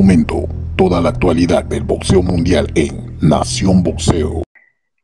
[0.00, 4.42] momento toda la actualidad del boxeo mundial en Nación Boxeo.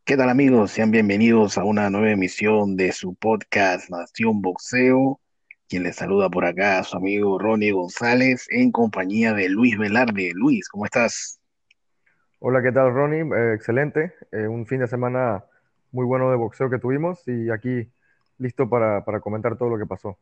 [0.06, 0.70] ¿Qué tal amigos?
[0.70, 5.20] Sean bienvenidos a una nueva emisión de su podcast Nación Boxeo.
[5.68, 10.32] Quien les saluda por acá, su amigo Ronnie González, en compañía de Luis Velarde.
[10.34, 11.40] Luis, ¿cómo estás?
[12.38, 13.20] Hola, ¿qué tal Ronnie?
[13.20, 14.14] Eh, excelente.
[14.32, 15.44] Eh, un fin de semana
[15.92, 17.86] muy bueno de boxeo que tuvimos y aquí
[18.38, 20.16] listo para, para comentar todo lo que pasó.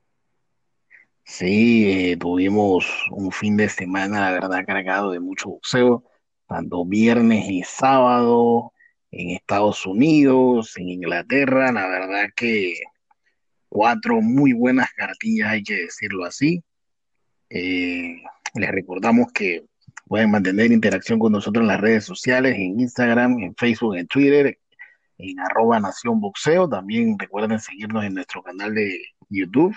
[1.24, 6.04] Sí, eh, tuvimos un fin de semana, la verdad, cargado de mucho boxeo,
[6.46, 8.72] tanto viernes y sábado
[9.10, 12.74] en Estados Unidos, en Inglaterra, la verdad que
[13.68, 16.62] cuatro muy buenas cartillas, hay que decirlo así.
[17.50, 18.16] Eh,
[18.54, 19.64] les recordamos que
[20.06, 24.58] pueden mantener interacción con nosotros en las redes sociales, en Instagram, en Facebook, en Twitter,
[25.18, 26.68] en arroba Nación Boxeo.
[26.68, 29.74] También recuerden seguirnos en nuestro canal de YouTube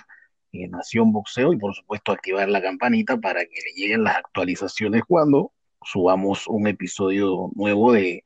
[0.51, 5.03] en Nación Boxeo y por supuesto activar la campanita para que le lleguen las actualizaciones
[5.07, 5.51] cuando
[5.83, 8.23] subamos un episodio nuevo de,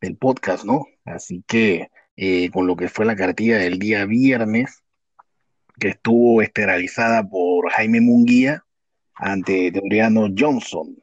[0.00, 0.86] del podcast, ¿no?
[1.04, 4.82] Así que eh, con lo que fue la cartilla del día viernes,
[5.78, 8.64] que estuvo esterilizada por Jaime Munguía
[9.14, 10.96] ante Deuriano Johnson.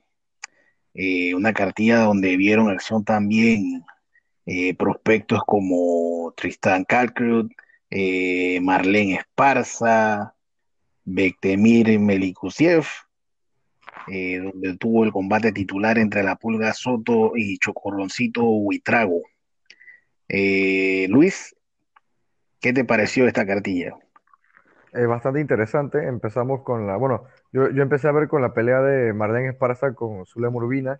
[0.94, 3.83] Eh, una cartilla donde vieron acción también
[4.45, 7.52] eh, prospectos como Tristan Kalkrut,
[8.61, 10.33] Marlene Esparza,
[11.03, 12.85] Bektemir Melikusiev,
[14.07, 19.21] eh, donde tuvo el combate titular entre la Pulga Soto y Chocorroncito Huitrago.
[20.27, 21.55] Eh, Luis,
[22.59, 23.95] ¿qué te pareció esta cartilla?
[24.93, 26.05] Es bastante interesante.
[26.08, 26.97] Empezamos con la.
[26.97, 30.99] Bueno, yo, empecé a ver con la pelea de Marlene Esparza con Zulem Urbina.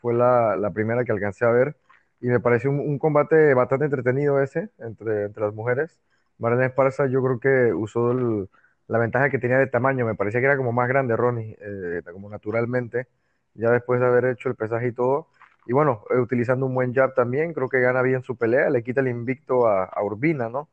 [0.00, 1.76] Fue la, primera que alcancé a ver.
[2.20, 6.00] Y me pareció un, combate bastante entretenido ese entre, entre las mujeres.
[6.38, 8.48] Marlene Esparza, yo creo que usó el,
[8.90, 12.02] la ventaja que tenía de tamaño, me parecía que era como más grande Ronnie, eh,
[12.12, 13.06] como naturalmente,
[13.54, 15.28] ya después de haber hecho el pesaje y todo.
[15.66, 18.82] Y bueno, eh, utilizando un buen jab también, creo que gana bien su pelea, le
[18.82, 20.68] quita el invicto a, Urbina, ¿no?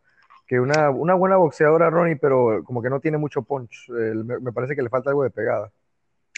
[0.47, 3.87] Que una, una, buena boxeadora, Ronnie, pero como que no tiene mucho punch.
[3.89, 5.71] me, parece que le falta algo de pegada.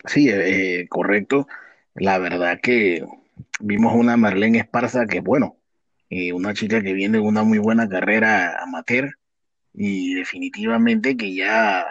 [0.06, 1.48] Sí, eh, correcto.
[1.94, 3.06] La verdad que
[3.62, 5.56] vimos una Marlene Esparza que, bueno,
[6.34, 9.12] una chica que viene de una muy buena carrera amateur,
[9.74, 11.86] y definitivamente que ya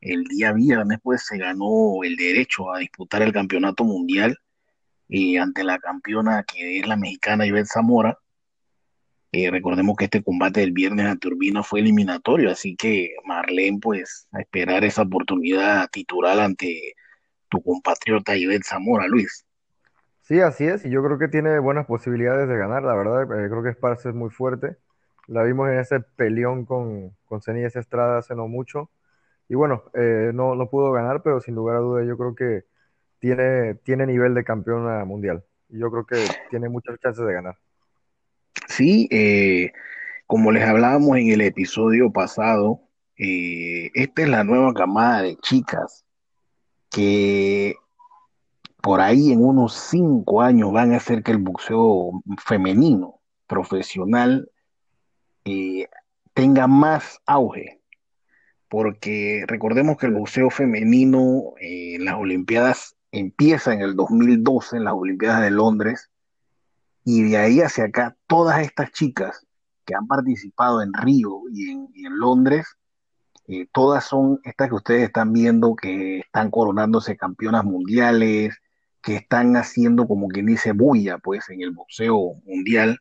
[0.00, 4.36] el día viernes pues se ganó el derecho a disputar el campeonato mundial
[5.08, 8.18] y ante la campeona que es la mexicana Ivette Zamora.
[9.30, 14.28] Eh, recordemos que este combate del viernes ante Urbina fue eliminatorio, así que Marlene, pues,
[14.30, 16.94] a esperar esa oportunidad titular ante
[17.48, 19.46] tu compatriota Ivette Zamora, Luis.
[20.20, 23.48] Sí, así es, y yo creo que tiene buenas posibilidades de ganar, la verdad, eh,
[23.48, 24.76] creo que Esparza es muy fuerte.
[25.28, 28.90] La vimos en ese peleón con, con Cenillas Estrada hace no mucho.
[29.48, 32.64] Y bueno, eh, no, no pudo ganar, pero sin lugar a dudas yo creo que
[33.18, 35.44] tiene, tiene nivel de campeona mundial.
[35.68, 36.16] Yo creo que
[36.50, 37.56] tiene muchas chances de ganar.
[38.68, 39.72] Sí, eh,
[40.26, 42.80] como les hablábamos en el episodio pasado,
[43.16, 46.04] eh, esta es la nueva camada de chicas
[46.90, 47.74] que
[48.82, 54.50] por ahí en unos cinco años van a hacer que el boxeo femenino profesional
[55.44, 55.88] eh,
[56.34, 57.80] tenga más auge,
[58.68, 64.94] porque recordemos que el boxeo femenino en las Olimpiadas empieza en el 2012, en las
[64.94, 66.10] Olimpiadas de Londres,
[67.04, 69.46] y de ahí hacia acá, todas estas chicas
[69.84, 72.66] que han participado en Río y en, Londres,
[73.48, 78.56] eh, todas son estas que ustedes están viendo que están coronándose campeonas mundiales,
[79.02, 83.00] que están haciendo como quien dice bulla, pues, en el boxeo mundial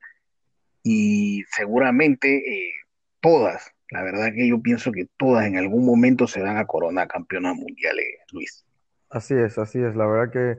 [0.84, 2.72] y seguramente eh,
[3.20, 7.08] todas, la verdad que yo pienso que todas en algún momento se van a coronar
[7.08, 8.66] campeonas mundiales, Luis.
[9.10, 10.58] Así es, así es, la verdad que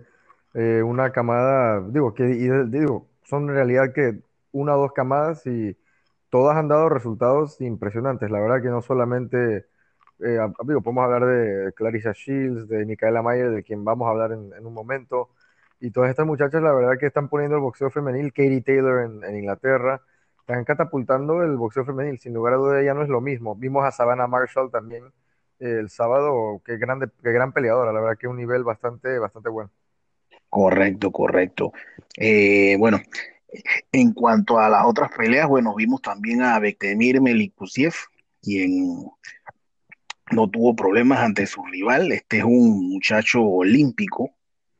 [0.54, 4.20] eh, una camada, digo, que digo, son en realidad que
[4.52, 5.76] una o dos camadas y
[6.28, 9.66] todas han dado resultados impresionantes, la verdad que no solamente,
[10.20, 14.66] eh, podemos hablar de Clarissa Shields, de Micaela Mayer, de quien vamos a hablar en,
[14.66, 15.30] un momento,
[15.80, 19.36] y todas estas muchachas, la verdad que están poniendo el boxeo femenil, Katie Taylor en
[19.36, 20.02] Inglaterra,
[20.42, 22.18] están catapultando el boxeo femenil.
[22.18, 23.54] Sin lugar a dudas, ya no es lo mismo.
[23.54, 25.04] Vimos a Savannah Marshall también
[25.60, 29.48] eh, el sábado, qué, grande, qué gran peleadora, la verdad que un nivel bastante, bastante
[29.48, 29.70] bueno.
[30.48, 31.72] Correcto, correcto.
[32.16, 33.00] Eh, bueno,
[33.92, 37.94] en cuanto a las otras peleas, bueno, vimos también a Bektemir Melikusiev,
[38.42, 39.06] quien
[40.32, 42.10] no tuvo problemas ante su rival.
[42.12, 44.30] Este es un muchacho olímpico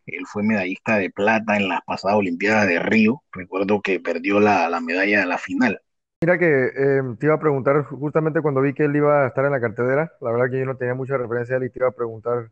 [0.07, 3.23] él fue medallista de plata en las pasadas Olimpiadas de Río.
[3.33, 5.81] Recuerdo que perdió la, medalla de la final.
[6.21, 9.45] Mira que em, te iba a preguntar justamente cuando vi que él iba a estar
[9.45, 11.81] en la cartelera, la verdad que yo no tenía mucha referencia a él y te
[11.81, 12.51] iba a preguntar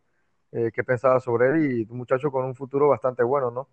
[0.53, 3.69] eh, qué pensaba sobre él y un muchacho con un futuro bastante bueno, ¿no?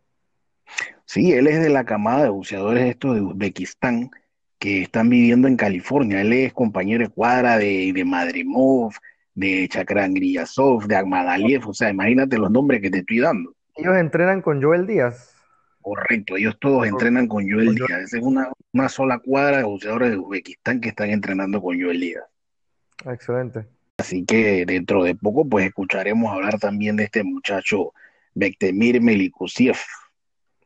[1.06, 4.12] Sí, él es de la camada de buceadores estos de Uzbekistán
[4.60, 6.22] que están viviendo en California.
[6.22, 8.94] Él es compañero de cuadra de, de Madrimov,
[9.34, 11.68] de Chakran Griyasov, de Agmadaliev.
[11.70, 13.54] O sea, imagínate los nombres que te estoy dando.
[13.78, 15.36] Ellos entrenan con Joel Díaz.
[15.82, 18.02] Correcto, ellos todos entrenan con Joel Díaz.
[18.02, 22.00] Esa es una, una sola cuadra de buceadores de Uzbekistán que están entrenando con Joel
[22.00, 22.24] Díaz.
[23.06, 23.66] Excelente.
[23.98, 27.94] Así que dentro de poco, pues escucharemos hablar también de este muchacho
[28.34, 29.78] Bektemir Melikusiev,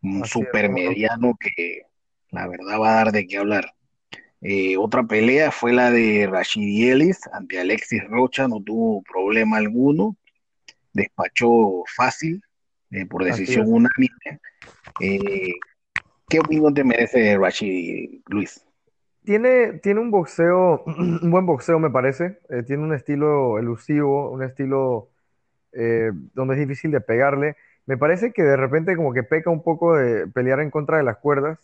[0.01, 1.83] un supermediano que
[2.29, 3.73] la verdad va a dar de qué hablar.
[4.41, 10.17] Eh, otra pelea fue la de Rashid Ellis ante Alexis Rocha, no tuvo problema alguno,
[10.93, 12.41] despachó fácil,
[12.91, 14.39] eh, por decisión unánime.
[14.99, 15.53] Eh,
[16.27, 18.65] ¿Qué opinión te merece Rashid, Luis?
[19.23, 25.09] Tiene, tiene un boxeo, un buen boxeo me parece, tiene un estilo elusivo, un estilo
[26.33, 27.55] donde es difícil de pegarle.
[27.85, 31.03] Me parece que de repente como que peca un poco de pelear en contra de
[31.03, 31.59] las cuerdas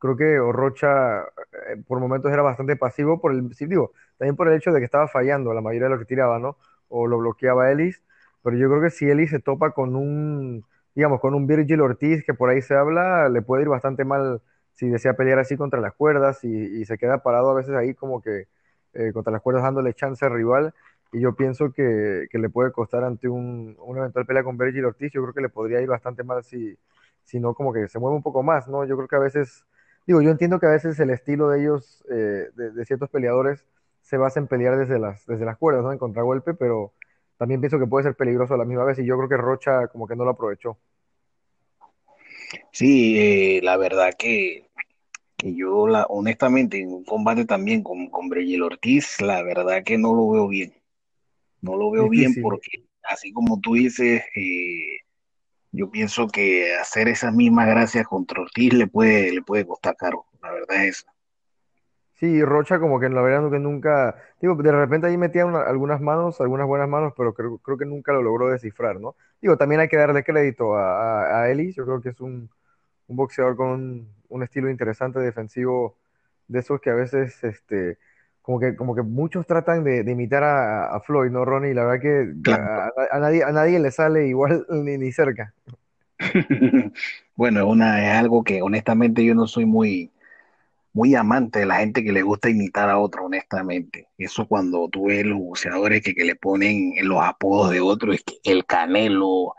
[0.00, 4.56] Creo que Rocha eh, por momentos era bastante pasivo por el, digo, también por el
[4.56, 6.56] hecho de que estaba fallando la mayoría de lo que tiraba, ¿no?
[6.88, 8.02] O lo bloqueaba Ellis,
[8.42, 10.64] pero yo creo que si Ellis se topa con un,
[10.94, 14.42] digamos, con un Virgil Ortiz que por ahí se habla, le puede ir bastante mal
[14.74, 18.22] si desea pelear así contra las cuerdas y, se queda parado a veces ahí como
[18.22, 18.48] que
[18.94, 20.74] eh, contra las cuerdas dándole chance al rival.
[21.12, 24.84] Y yo pienso que, que le puede costar ante un, una eventual pelea con Virgil
[24.84, 26.78] Ortiz, yo creo que le podría ir bastante mal si,
[27.24, 28.84] si no como que se mueve un poco más, ¿no?
[28.84, 29.64] Yo creo que a veces
[30.06, 33.64] Digo, yo entiendo que a veces el estilo de ellos, eh, de, ciertos peleadores,
[34.02, 35.92] se basa en pelear desde las, desde las cuerdas, ¿no?
[35.92, 36.92] En contragolpe, pero
[37.40, 39.88] también pienso que puede ser peligroso a la misma vez y yo creo que Rocha
[39.88, 40.76] como que no lo aprovechó.
[42.70, 44.68] Sí, eh, la verdad que,
[45.42, 48.30] yo, la, honestamente, en un combate también con, con
[48.62, 50.74] Ortiz, la verdad que no lo veo bien.
[51.62, 54.98] No lo veo bien porque, así como tú dices, eh,
[55.72, 60.26] yo pienso que hacer esas mismas gracias contra Ortiz le puede, le puede costar caro,
[60.42, 61.14] la verdad es esa.
[62.20, 66.38] Sí, Rocha como que la verdad que nunca, digo, de repente ahí metía algunas manos,
[66.42, 69.16] algunas buenas manos, pero creo, creo, que nunca lo logró descifrar, ¿no?
[69.40, 72.50] Digo, también hay que darle crédito a, a, Ellis, yo creo que es un,
[73.08, 75.96] un boxeador con un, estilo interesante defensivo,
[76.46, 77.96] de esos que a veces, este,
[78.42, 81.72] como que, como que muchos tratan de, imitar a, Floyd, ¿no, Ronnie?
[81.72, 82.52] La verdad que
[83.12, 85.54] a, nadie, a nadie le sale igual ni, ni cerca.
[87.34, 90.10] bueno, una, es algo que honestamente yo no soy muy,
[90.92, 94.08] muy amante de la gente que le gusta imitar a otro, honestamente.
[94.18, 98.24] Eso cuando tú ves los boxeadores que, que le ponen los apodos de otros, es
[98.24, 99.54] que el Canelo,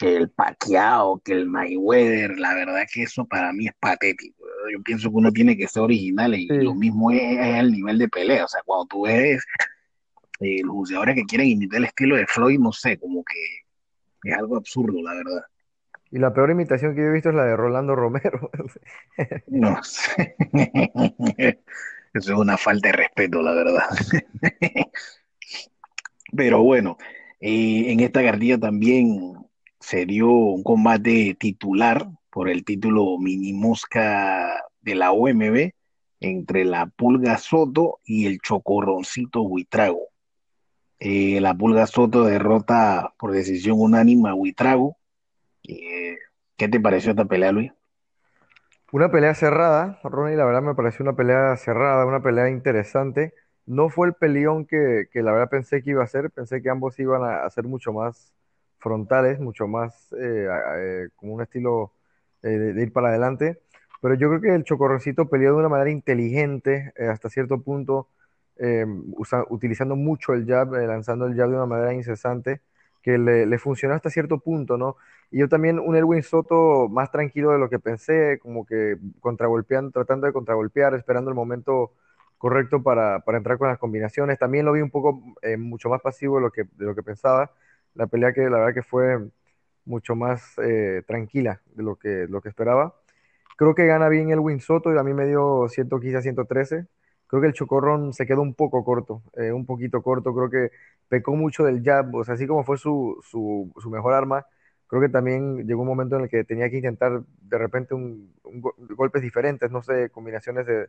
[0.00, 4.42] que el Pacquiao, que el Mayweather, la verdad que eso para mí es patético.
[4.72, 8.08] Yo pienso que uno tiene que ser original y lo mismo es, el nivel de
[8.08, 8.46] pelea.
[8.46, 9.44] O sea, cuando tú ves
[10.40, 14.36] eh, los boxeadores que quieren imitar el estilo de Floyd, no sé, como que es
[14.36, 15.42] algo absurdo, la verdad.
[16.10, 18.50] Y la peor imitación que yo he visto es la de Rolando Romero.
[19.46, 20.36] no sé.
[22.12, 23.84] Eso es una falta de respeto, la verdad.
[26.36, 26.98] Pero bueno,
[27.40, 29.34] eh, en esta cartilla también
[29.78, 35.70] se dio un combate titular por el título mini mosca de la OMB
[36.20, 40.08] entre la Pulga Soto y el Chocorroncito Huitrago.
[40.98, 44.96] Eh, la Pulga Soto derrota por decisión unánime a Huitrago.
[46.56, 47.72] ¿Qué te pareció esta pelea, Luis?
[48.92, 53.34] Una pelea cerrada, Ronnie, la verdad me pareció una pelea cerrada, una pelea interesante.
[53.64, 56.70] No fue el peleón que, que la verdad pensé que iba a ser, pensé que
[56.70, 58.34] ambos iban a, a ser mucho más
[58.80, 61.92] frontales, mucho más eh, eh, como un estilo
[62.42, 63.60] eh, de, ir para adelante.
[64.02, 68.08] Pero yo creo que el Chocorroncito peleó de una manera inteligente hasta cierto punto,
[69.48, 72.60] utilizando mucho el jab, lanzando el jab de una manera incesante,
[73.02, 74.96] que le, funcionó hasta cierto punto, ¿no?
[75.30, 79.90] Y yo también un Erwin Soto más tranquilo de lo que pensé, como que contragolpeando,
[79.92, 81.92] tratando de contragolpear, esperando el momento
[82.38, 84.38] correcto para, para entrar con las combinaciones.
[84.38, 85.22] También lo vi un poco
[85.58, 87.52] mucho más pasivo de lo que, de lo que pensaba
[87.94, 89.18] la pelea que la verdad que fue
[89.84, 92.94] mucho más eh, tranquila de lo que, lo que esperaba.
[93.56, 96.86] Creo que gana bien el Win Soto y a mí me dio 115 a 113.
[97.26, 100.34] Creo que el Chocorrón se quedó un poco corto, eh, un poquito corto.
[100.34, 100.70] Creo que
[101.10, 104.46] pecó mucho del jab, o sea, así como fue su, su, su, mejor arma,
[104.86, 108.32] creo que también llegó un momento en el que tenía que intentar de repente un,
[108.96, 110.88] golpes diferentes, no sé, combinaciones de,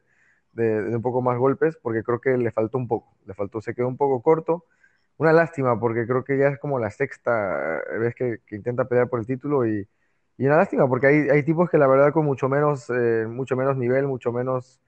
[0.54, 3.62] de, de, un poco más golpes, porque creo que le faltó un poco, le faltó,
[3.62, 4.66] se quedó un poco corto.
[5.18, 9.20] Una lástima porque creo que ya es como la sexta vez que, intenta pelear por
[9.20, 9.88] el título y,
[10.38, 13.56] y una lástima porque hay, hay, tipos que la verdad con mucho menos, eh, mucho
[13.56, 14.80] menos nivel, mucho menos,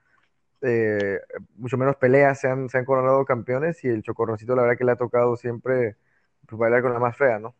[0.64, 1.20] eh,
[1.56, 4.84] mucho menos peleas se han, se han coronado campeones y el Chocorroncito la verdad que
[4.84, 5.96] le ha tocado siempre
[6.46, 7.54] pues, bailar con la más fea, ¿no?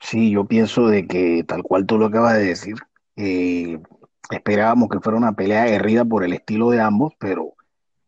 [0.00, 2.74] Sí, yo pienso de que tal cual tú lo acabas de decir,
[3.16, 3.80] eh,
[4.30, 7.54] esperábamos que fuera una pelea aguerrida por el estilo de ambos, pero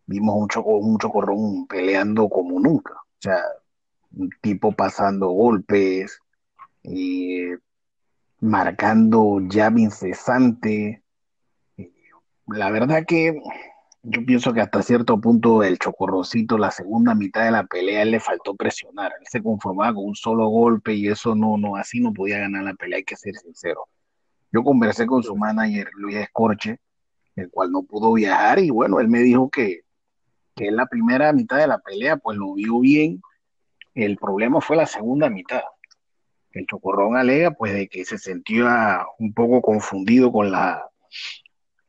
[0.06, 2.94] vimos un Choco, un Chocorrón peleando como nunca.
[2.94, 3.40] O sea,
[4.16, 6.20] un tipo pasando golpes,
[6.82, 7.56] eh,
[8.40, 11.02] marcando jab incesante.
[12.46, 13.40] La verdad que
[14.08, 18.12] yo pienso que hasta cierto punto el Chocorrocito, la segunda mitad de la pelea, él
[18.12, 19.12] le faltó presionar.
[19.18, 22.62] Él se conformaba con un solo golpe y eso no, no, así no podía ganar
[22.62, 23.88] la pelea, hay que ser sincero.
[24.52, 26.78] Yo conversé con su manager, Luis Escorche,
[27.34, 29.80] el cual no pudo viajar y bueno, él me dijo que,
[30.54, 33.20] que en la primera mitad de la pelea pues lo vio bien.
[33.92, 35.62] El problema fue la segunda mitad.
[36.52, 40.88] El Chocorrón alega pues de que se sentía un poco confundido con la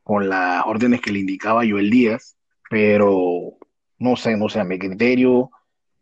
[0.08, 2.38] con las órdenes que le indicaba Joel Díaz,
[2.70, 3.58] pero
[3.98, 5.50] no sé, no sé, a mi criterio,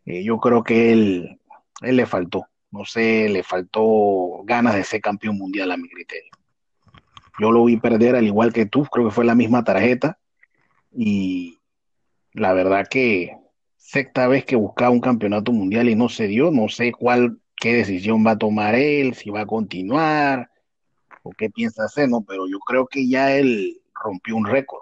[0.05, 1.41] eh, yo creo que él,
[1.81, 6.31] él le faltó, no sé, le faltó ganas de ser campeón mundial a mi criterio.
[7.37, 10.17] Yo lo vi perder al igual que tú, creo que fue la misma tarjeta
[10.89, 11.59] y
[12.31, 13.35] la verdad que
[13.75, 17.73] sexta vez que buscaba un campeonato mundial y no se dio, no sé cuál, qué
[17.73, 20.49] decisión va a tomar él, si va a continuar
[21.23, 22.21] o qué piensa hacer, ¿no?
[22.21, 24.81] Pero yo creo que ya él rompió un récord.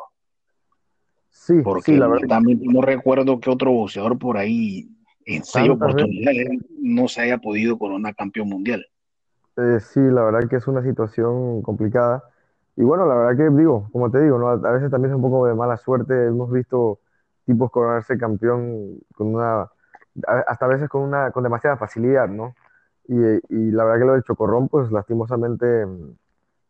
[1.29, 2.27] Sí, Porque sí, la verdad.
[2.27, 4.89] también no recuerdo que otro boxeador por ahí
[5.25, 5.75] en seis veces.
[5.75, 6.47] oportunidades
[6.79, 8.85] no se haya podido coronar campeón mundial.
[9.57, 12.23] Eh, sí, la verdad que es una situación complicada.
[12.75, 14.49] Y bueno, la verdad que digo, como te digo, ¿no?
[14.49, 16.25] A, veces también es un poco de mala suerte.
[16.25, 16.99] Hemos visto
[17.45, 19.69] tipos coronarse campeón con una,
[20.47, 22.55] hasta a veces con una, con demasiada facilidad, ¿no?
[23.07, 25.85] Y, y la verdad que lo del Chocorrón, pues lastimosamente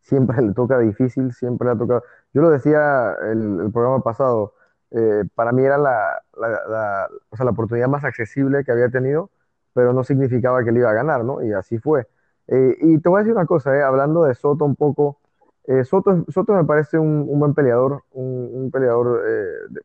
[0.05, 2.03] siempre le toca difícil, siempre le ha tocado.
[2.33, 4.53] Yo lo decía el, el programa pasado,
[4.91, 9.31] eh, para mí era la, la, o sea, la oportunidad más accesible que había tenido,
[9.73, 11.43] pero no significaba que le iba a ganar, ¿no?
[11.43, 12.07] Y así fue.
[12.47, 15.19] Eh, y te voy a decir una cosa, eh, hablando de Soto un poco,
[15.65, 19.21] eh, Soto, Soto me parece un, un buen peleador, un, un peleador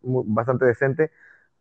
[0.02, 1.10] bastante decente,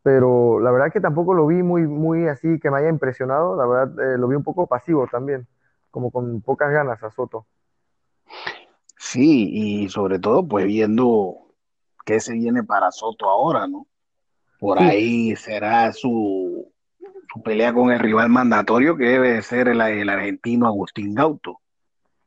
[0.04, 3.66] pero la verdad que tampoco lo vi muy, muy así que me haya impresionado, la
[3.68, 5.48] verdad lo vi un poco pasivo también,
[5.92, 7.46] como con pocas ganas a Soto.
[9.12, 11.36] Sí, y sobre todo pues viendo
[12.06, 13.88] qué se viene para Soto ahora, ¿no?
[14.60, 16.72] Por Sí, ahí será su,
[17.34, 21.60] su pelea con el rival mandatorio que debe de ser el, el argentino Agustín Gauto.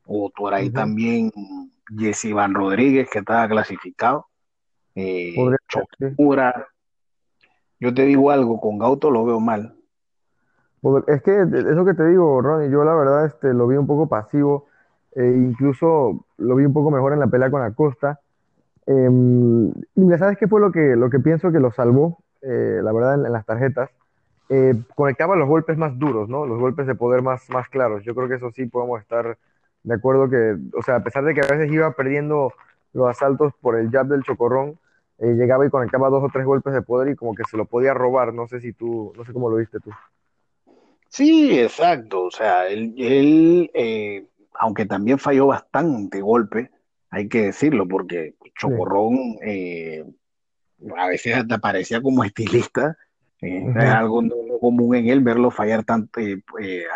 [0.07, 1.31] O por ahí también
[1.97, 4.27] Jesse Iván Rodríguez que estaba clasificado.
[4.97, 5.37] Eh.
[5.69, 6.67] Chocura.
[7.79, 9.77] Yo te digo algo, con Gauto lo veo mal.
[10.81, 13.87] Pod- Es que eso que te digo, Ronnie, yo la verdad este, lo vi un
[13.87, 14.67] poco pasivo,
[15.15, 18.21] e incluso lo vi un poco mejor en la pelea con Acosta.
[18.87, 23.15] Ya sabes qué fue lo que, lo que pienso que lo salvó, Eh, la verdad,
[23.15, 23.91] en, las tarjetas.
[24.49, 26.45] Eh, conectaba los golpes más duros, ¿no?
[26.45, 28.03] Los golpes de poder más, más claros.
[28.05, 29.39] Yo creo que eso sí podemos estar
[29.85, 32.53] de acuerdo que, o sea, a pesar de que a veces iba perdiendo
[32.93, 34.79] los asaltos por el jab del chocorrón,
[35.19, 37.65] eh, llegaba y conectaba dos o tres golpes de poder y como que se lo
[37.65, 38.35] podía robar.
[38.35, 39.91] No sé si tú, no sé cómo lo viste tú.
[41.09, 42.25] Sí, exacto.
[42.25, 46.71] O sea, él, eh, aunque también falló bastante golpe,
[47.11, 48.51] hay que decirlo, porque Sí.
[48.59, 50.05] Chocorrón eh,
[50.97, 52.97] a veces hasta parecía como estilista.
[53.41, 56.41] eh, es algo no, no común en él verlo fallar tanto, eh,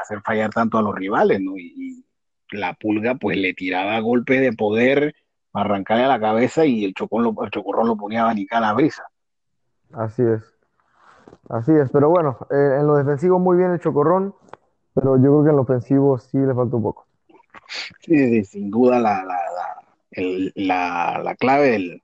[0.00, 1.56] hacer fallar tanto a los rivales, ¿no?
[1.56, 2.04] Y,
[2.52, 5.14] y la pulga pues le tiraba golpes de poder
[5.50, 8.58] para arrancarle a la cabeza y el, chocón lo- el chocorrón lo ponía a abanicar
[8.62, 9.02] a la brisa.
[9.92, 10.42] Así es,
[11.48, 11.90] así es.
[11.90, 14.34] Pero bueno, en lo defensivo muy bien el Chocorrón,
[14.94, 17.05] pero yo creo que en lo ofensivo sí le falta un poco.
[18.00, 22.02] Sí, sí, sin duda la, la, la, el- la, la clave del,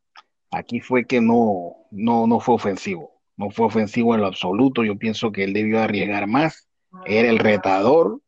[0.51, 3.21] aquí fue que no, no, no fue ofensivo.
[3.37, 4.85] No fue ofensivo en lo absoluto.
[4.85, 6.69] Yo pienso que él debió arriesgar más.
[7.07, 8.21] Era el retador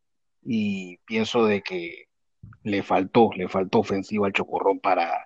[0.42, 2.06] y pienso de que
[2.62, 5.24] le faltó, le faltó ofensiva al Chocorrón para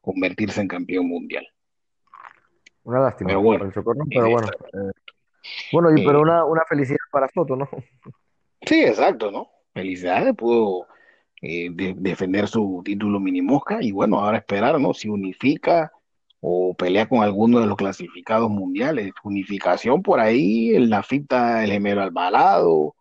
[0.00, 1.46] convertirse en campeón mundial.
[2.82, 4.48] Una Pero lástima bueno, para el Chocorrón, pero eh, bueno.
[4.48, 4.92] eh,
[5.72, 7.68] bueno, y pero eh, una, una felicidad para Soto, ¿no?
[8.62, 9.48] sí, exacto, ¿no?
[9.72, 10.86] Felicidades, pudo
[11.42, 14.92] eh, de- defender su título mini mosca y bueno, ahora esperar, ¿no?
[14.94, 15.90] Si unifica
[16.40, 19.12] o pelea con alguno de los clasificados mundiales.
[19.22, 22.94] Unificación por ahí, en la fita el gemelo Alvarado,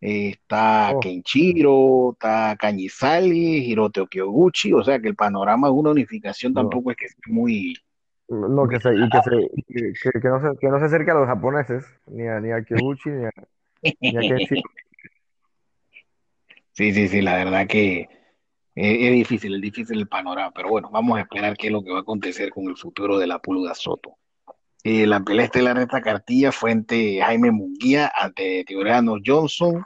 [0.00, 5.90] eh, está Oh, Kenshiro, está Cañizali, Hiroto Kyoguchi, o sea que el panorama de una
[5.90, 7.74] unificación no, tampoco es que sea muy,
[8.28, 11.26] no que se, y que se, que, no se, que no se acerque a los
[11.26, 13.30] japoneses, ni a, ni a Kyoguchi, ni a,
[14.00, 14.38] ni a.
[16.72, 18.08] Sí, sí, sí, la verdad que
[18.74, 21.90] es, difícil, es difícil el panorama, pero bueno, vamos a esperar qué es lo que
[21.90, 24.16] va a acontecer con el futuro de la Pulga Soto.
[24.82, 29.84] Eh, la pelea estelar de esta cartilla fue Jaime Munguía ante Teorano Johnson.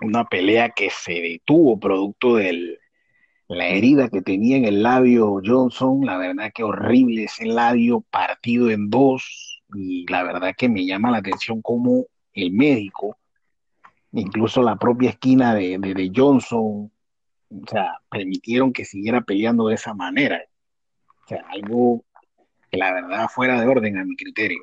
[0.00, 2.78] una pelea que se detuvo producto de
[3.48, 8.70] la herida que tenía en el labio Johnson, la verdad que horrible ese labio partido
[8.70, 13.16] en dos y la verdad que me llama la atención como el médico,
[14.12, 16.90] incluso la propia esquina de, de, de Johnson,
[17.50, 20.40] o sea, permitieron que siguiera peleando de esa manera.
[21.24, 22.04] O sea, algo
[22.70, 24.60] que la verdad fuera de orden a mi criterio.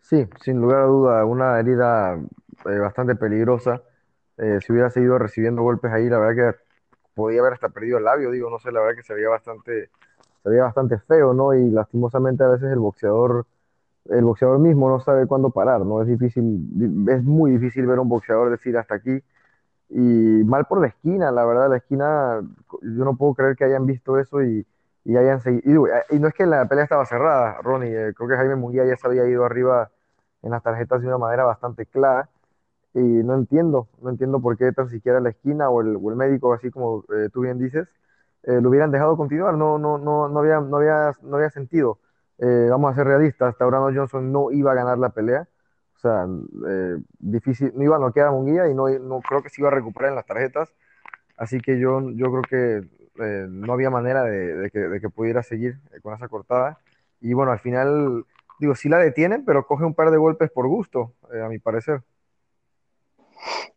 [0.00, 2.18] Sí, sin lugar a duda, una herida
[2.66, 3.82] eh, bastante peligrosa.
[4.36, 6.58] Eh, si hubiera seguido recibiendo golpes ahí, la verdad que
[7.14, 9.90] podía haber hasta perdido el labio, digo, no sé, la verdad que se veía bastante,
[10.42, 11.54] se veía bastante feo, ¿no?
[11.54, 13.46] Y lastimosamente a veces el boxeador,
[14.06, 16.02] el boxeador mismo no sabe cuándo parar, ¿no?
[16.02, 16.44] Es difícil,
[17.08, 19.22] es muy difícil ver a un boxeador decir hasta aquí.
[19.90, 22.40] Y mal por la esquina, la verdad, la esquina,
[22.82, 24.66] yo no puedo creer que hayan visto eso y,
[25.04, 25.86] y hayan seguido.
[26.10, 28.84] Y, y no es que la pelea estaba cerrada, Ronnie, eh, creo que Jaime Munguía
[28.86, 29.90] ya se había ido arriba
[30.42, 32.28] en las tarjetas de una manera bastante clara
[32.94, 36.16] y no entiendo, no entiendo por qué tan siquiera la esquina o el, o el
[36.16, 37.88] médico, así como eh, tú bien dices,
[38.44, 41.98] eh, lo hubieran dejado continuar, no, no, no, no, había, no, había, no había sentido.
[42.38, 45.48] Eh, vamos a ser realistas, ahora Johnson no iba a ganar la pelea,
[45.94, 46.26] o sea,
[46.68, 49.68] eh, difícil, no iba a noquear a Munguía y no, no creo que se iba
[49.68, 50.74] a recuperar en las tarjetas,
[51.36, 52.88] así que yo, yo creo que
[53.20, 56.80] eh, no había manera de, que, pudiera seguir con esa cortada.
[57.20, 58.26] Y bueno, al final,
[58.58, 62.02] digo, sí la detienen, pero coge un par de golpes por gusto, a mi parecer.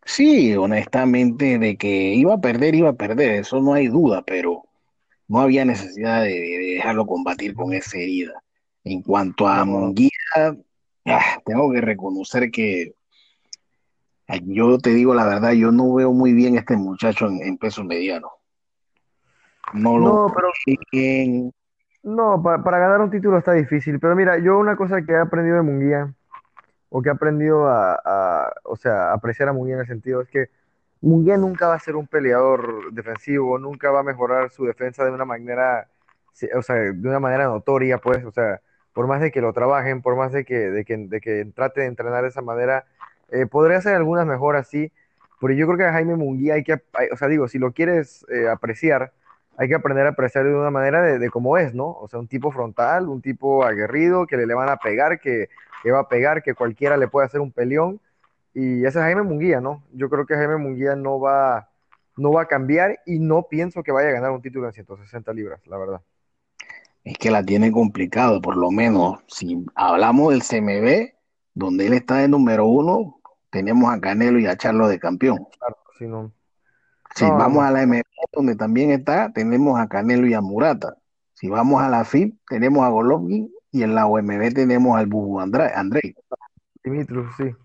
[0.03, 4.63] Sí, honestamente, de que iba a perder, iba a perder, eso no hay duda, pero
[5.27, 8.41] no había necesidad de dejarlo combatir con esa herida.
[8.89, 10.09] En cuanto a Munguía,
[11.05, 12.93] ah, tengo que reconocer que
[14.43, 17.57] yo te digo la verdad, yo no veo muy bien a este muchacho en, en
[17.57, 18.29] peso mediano.
[19.73, 20.47] No, no pero
[20.91, 21.53] bien.
[22.03, 23.99] no, para, para, ganar un título está difícil.
[23.99, 26.13] Pero mira, yo una cosa que he aprendido de Munguía,
[26.89, 30.21] o que he aprendido a, a, o sea, a apreciar a Munguía en el sentido,
[30.21, 30.49] es que
[31.01, 35.11] Munguía nunca va a ser un peleador defensivo, nunca va a mejorar su defensa de
[35.11, 35.89] una manera,
[36.55, 38.61] o sea, de una manera notoria, pues, o sea,
[38.97, 41.81] por más de que lo trabajen, por más de que, de que, de que trate
[41.81, 42.85] de entrenar de esa manera,
[43.29, 44.91] eh, podría hacer algunas mejoras, sí,
[45.39, 46.81] pero yo creo que a Jaime Munguía hay que,
[47.11, 49.13] o sea, digo, si lo quieres eh, apreciar,
[49.55, 51.91] hay que aprender a apreciar de una manera de, de, cómo es, ¿no?
[51.91, 55.47] O sea, un tipo frontal, un tipo aguerrido, que le, le van a pegar, que,
[55.83, 58.01] que, va a pegar, que cualquiera le puede hacer un peleón.
[58.55, 59.83] Y ese es Jaime Munguía, ¿no?
[59.93, 61.69] Yo creo que Jaime Munguía no va,
[62.15, 65.31] no va a cambiar y no pienso que vaya a ganar un título en 160
[65.33, 66.01] libras, la verdad.
[67.07, 69.23] Es que la tiene complicado, por lo menos.
[69.27, 71.13] Si hablamos del CMB,
[71.53, 75.47] donde él está de número uno, tenemos a Canelo y a Charlo de campeón.
[75.57, 76.33] Claro, si no.
[77.15, 77.61] Si vamos no.
[77.61, 78.01] a la MB,
[78.33, 80.97] donde también está, tenemos a Canelo y a Murata.
[81.31, 85.39] Si vamos a la FIP, tenemos a Golovkin y en la OMB tenemos al Bubu
[85.39, 86.13] Andrei.
[86.83, 87.55] Dimitrov, sí.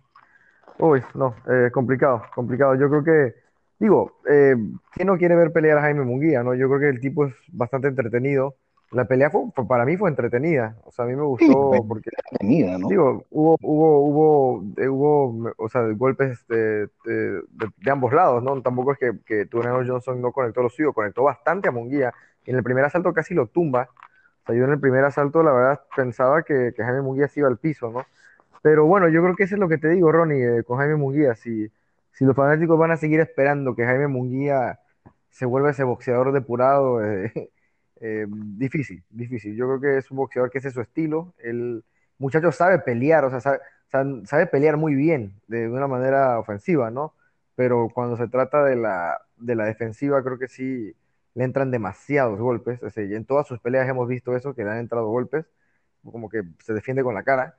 [0.79, 2.77] Uy, no, eh, complicado, complicado.
[2.77, 3.35] Yo creo que,
[3.81, 4.55] digo, eh,
[4.93, 6.45] ¿quién no quiere ver pelear a Jaime Munguía?
[6.45, 6.55] ¿no?
[6.55, 8.55] Yo creo que el tipo es bastante entretenido.
[8.93, 10.77] La pelea fue, para mí fue entretenida.
[10.85, 12.11] O sea, a mí me gustó sí, porque.
[12.31, 12.89] Entretenida, ¿no?
[12.89, 18.43] Digo, hubo, hubo, hubo, eh, hubo, o sea, golpes de, de, de, de ambos lados,
[18.43, 18.61] ¿no?
[18.61, 22.13] Tampoco es que, que Johnson no conectó lo suyo, conectó bastante a Munguía.
[22.45, 23.89] En el primer asalto casi lo tumba.
[24.43, 27.41] O sea, yo en el primer asalto, la verdad, pensaba que, que Jaime Munguía se
[27.41, 28.05] iba al piso, ¿no?
[28.63, 30.97] Pero bueno, yo creo que eso es lo que te digo, Ronnie, eh, con Jaime
[30.97, 31.35] Munguía.
[31.35, 31.71] Si,
[32.13, 34.81] si los fanáticos van a seguir esperando que Jaime Munguía
[35.31, 37.51] se vuelva ese boxeador depurado, eh,
[38.03, 39.55] eh, difícil, difícil.
[39.57, 41.35] Yo creo que es un boxeador que ese es su estilo.
[41.39, 41.85] El
[42.19, 43.61] muchacho sabe pelear, o sea,
[44.25, 47.15] sabe, pelear muy bien, de una manera ofensiva, ¿no?
[47.55, 50.95] Pero cuando se trata de la, de la defensiva, creo que sí
[51.35, 52.81] le entran demasiados golpes.
[52.97, 55.47] En todas sus peleas hemos visto eso, que le han entrado golpes,
[56.05, 57.57] como que se defiende con la cara.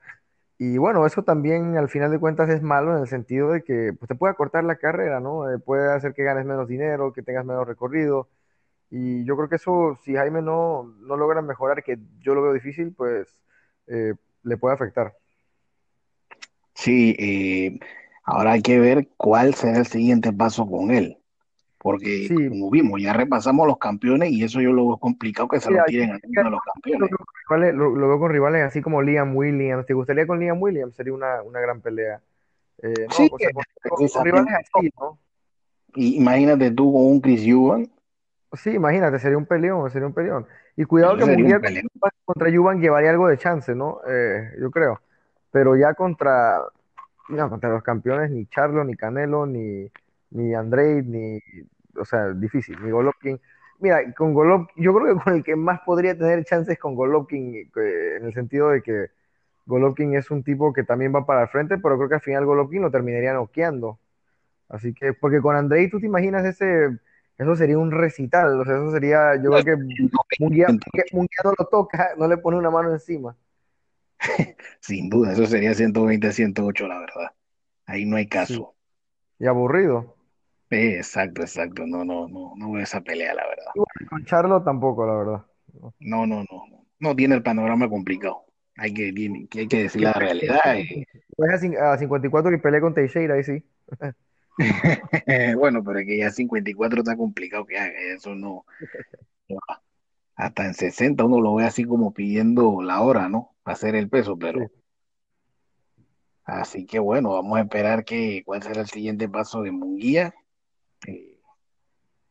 [0.58, 3.92] Y bueno, eso también al final de cuentas es malo en el sentido de que
[3.98, 5.50] pues, te puede cortar la carrera, ¿no?
[5.50, 8.28] Eh, puede hacer que ganes menos dinero, que tengas menos recorrido.
[8.90, 12.52] Y yo creo que eso, si Jaime no, no logra mejorar, que yo lo veo
[12.52, 13.40] difícil, pues
[13.86, 15.14] eh, le puede afectar.
[16.74, 17.78] Sí, eh,
[18.24, 21.18] ahora hay que ver cuál será el siguiente paso con él.
[21.78, 22.48] Porque, sí.
[22.48, 25.84] como vimos, ya repasamos los campeones y eso yo lo veo complicado que se lo
[25.84, 27.10] tiren a uno de los campeones.
[27.50, 29.84] Lo, lo, lo, veo con rivales así como Liam Williams.
[29.84, 30.94] ¿Te gustaría con Liam Williams?
[30.96, 32.22] Sería una, una gran pelea.
[32.82, 33.62] Eh, no, sí, o sea, con,
[33.96, 35.18] con, con rivales así, ¿no?
[35.94, 37.90] Y imagínate tú con un Chris Eubank
[38.56, 40.46] Sí, imagínate, sería un peleón, sería un peleón.
[40.76, 41.60] Y cuidado que Munguía
[42.24, 44.00] contra Yuban llevaría algo de chance, ¿no?
[44.08, 45.00] Eh, yo creo.
[45.50, 46.60] Pero ya contra,
[47.28, 49.90] no, contra los campeones, ni Charlo, ni Canelo, ni,
[50.30, 51.38] ni Andrei, ni,
[51.96, 53.40] o sea, difícil, ni Golovkin.
[53.80, 57.54] Mira, con Golovkin, yo creo que con el que más podría tener chances con Golovkin,
[57.54, 59.10] eh, en el sentido de que
[59.66, 62.46] Golovkin es un tipo que también va para el frente, pero creo que al final
[62.46, 63.98] Golovkin lo terminaría noqueando.
[64.68, 66.98] Así que, porque con Andrei, tú te imaginas ese,
[67.38, 69.76] eso sería un recital, o sea, eso sería, yo creo que
[70.40, 73.36] Munguía, no lo toca, no le pone una mano encima.
[74.80, 77.32] Sin duda, eso sería 120 108, la verdad.
[77.86, 78.74] Ahí no hay caso.
[79.38, 80.16] Y aburrido.
[80.70, 81.86] Eh, exacto, exacto.
[81.86, 83.72] No, no, no, no veo esa pelea, la verdad.
[84.08, 85.44] con Charlo tampoco, la verdad.
[86.00, 86.86] No, no, no.
[87.00, 88.44] No tiene el panorama complicado.
[88.76, 89.12] Hay que,
[89.58, 90.60] hay que decir la realidad.
[91.80, 93.62] a, 54 y pelea con Teixeira, ahí sí.
[95.56, 97.92] bueno, pero es que ya 54 está complicado que haga.
[98.14, 98.64] Eso no.
[100.36, 103.54] Hasta en 60 uno lo ve así como pidiendo la hora, ¿no?
[103.62, 104.70] Para hacer el peso, pero.
[106.44, 110.34] Así que bueno, vamos a esperar que cuál será el siguiente paso de Munguía.
[111.06, 111.40] Eh,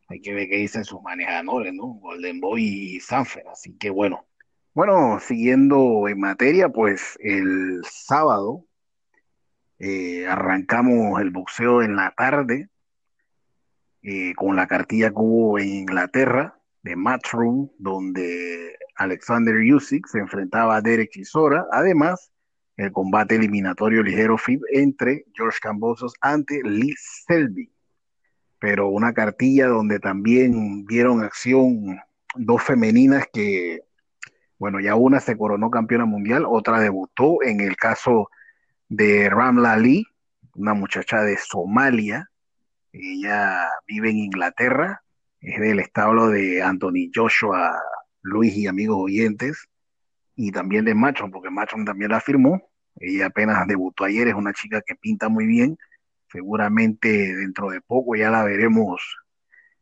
[0.07, 1.85] hay que ver qué dicen sus manejadores, ¿no?
[1.85, 3.47] Golden Boy y Sanfer.
[3.47, 4.25] Así que bueno.
[4.73, 8.65] Bueno, siguiendo en materia, pues el sábado
[9.85, 12.69] eh, arrancamos el boxeo en la tarde
[14.01, 20.77] eh, con la cartilla que hubo en Inglaterra de Matchroom, donde Alexander Usyk se enfrentaba
[20.77, 21.65] a Derek Chisora.
[21.69, 22.31] Además,
[22.77, 27.69] el combate eliminatorio ligero FIB entre George Cambosos ante Lee Selby.
[28.59, 31.99] Pero una cartilla donde también vieron acción
[32.35, 33.81] dos femeninas que,
[34.57, 38.29] bueno, ya una se coronó campeona mundial, otra debutó en el caso
[38.89, 40.05] de Ramla Lee,
[40.55, 42.29] una muchacha de Somalia.
[42.91, 45.03] Ella vive en Inglaterra,
[45.39, 47.79] es del establo de Anthony Joshua,
[48.21, 49.67] Luis y amigos oyentes,
[50.35, 52.61] y también de Machon, porque Machon también la firmó.
[52.95, 55.77] Ella apenas debutó ayer, es una chica que pinta muy bien.
[56.31, 59.01] Seguramente dentro de poco ya la veremos,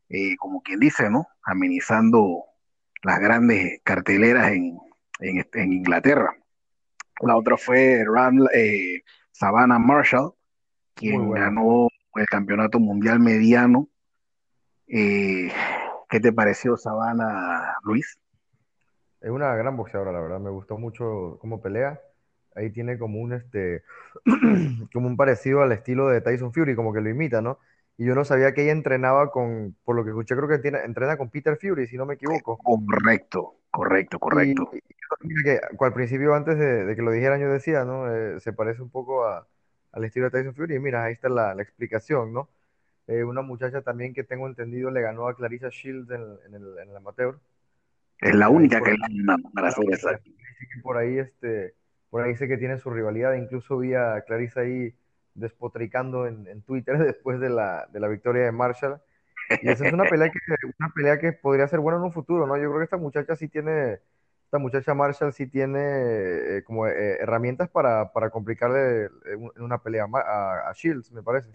[0.09, 1.27] eh, como quien dice, ¿no?
[1.43, 2.43] Amenizando
[3.03, 4.77] las grandes carteleras en,
[5.19, 6.35] en, Inglaterra.
[7.21, 10.33] La otra fue Ram, eh, Savannah Marshall,
[10.93, 13.87] quien ganó el campeonato mundial mediano
[14.93, 15.49] eh,
[16.09, 18.19] ¿Qué te pareció Sabana, Luis?
[19.21, 20.39] Es una gran boxeadora, la verdad.
[20.41, 22.01] Me gustó mucho cómo pelea.
[22.55, 23.83] Ahí tiene como un este
[24.93, 27.59] como un parecido al estilo de Tyson Fury, como que lo imita, ¿no?
[27.97, 30.79] Y yo no sabía que ella entrenaba con, por lo que escuché, creo que tiene,
[30.83, 32.57] entrena con Peter Fury, si no me equivoco.
[32.57, 34.71] Correcto, correcto, correcto.
[34.73, 38.11] Y, que, al principio, antes de, que lo dijeran, yo decía, ¿no?
[38.11, 40.75] Eh, se parece un poco al estilo de Tyson Fury.
[40.75, 42.49] Y mira, ahí está la, la explicación, ¿no?
[43.07, 46.21] Eh, una muchacha también que tengo entendido le ganó a Clarissa Shields en,
[46.55, 47.39] el, en el amateur.
[48.19, 49.83] Es la única que gana para hacer
[50.83, 51.73] Por ahí, este,
[52.09, 53.33] por ahí sé que tiene su rivalidad.
[53.33, 54.93] Incluso vi a Clarissa ahí
[55.33, 59.01] despotricando en, Twitter después de la, de la victoria de Marshall.
[59.61, 60.39] Y esa es una pelea que,
[60.79, 62.55] una pelea que podría ser buena en un futuro, ¿no?
[62.55, 63.99] Yo creo que esta muchacha sí tiene,
[64.45, 70.05] esta muchacha Marshall sí tiene eh, como eh, herramientas para, para complicarle en una pelea
[70.13, 71.51] a Shields, me parece.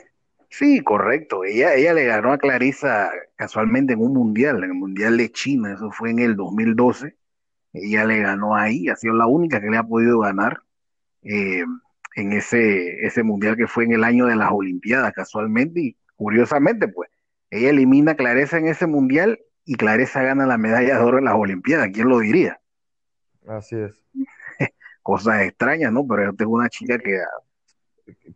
[0.48, 1.44] Sí, correcto.
[1.44, 5.74] Ella, ella le ganó a Clarisa casualmente en un mundial, en el mundial de China,
[5.74, 7.16] eso fue en el 2012.
[7.72, 10.62] Ella le ganó ahí, ha sido la única que le ha podido ganar
[11.22, 11.64] eh,
[12.16, 15.80] en ese, ese mundial que fue en el año de las Olimpiadas, casualmente.
[15.80, 17.08] Y curiosamente, pues,
[17.50, 21.26] ella elimina a Clarisa en ese mundial y Clarisa gana la medalla de oro en
[21.26, 21.90] las Olimpiadas.
[21.92, 22.60] ¿Quién lo diría?
[23.46, 24.02] Así es.
[25.02, 26.06] Cosas extrañas, ¿no?
[26.08, 27.20] Pero yo tengo una chica que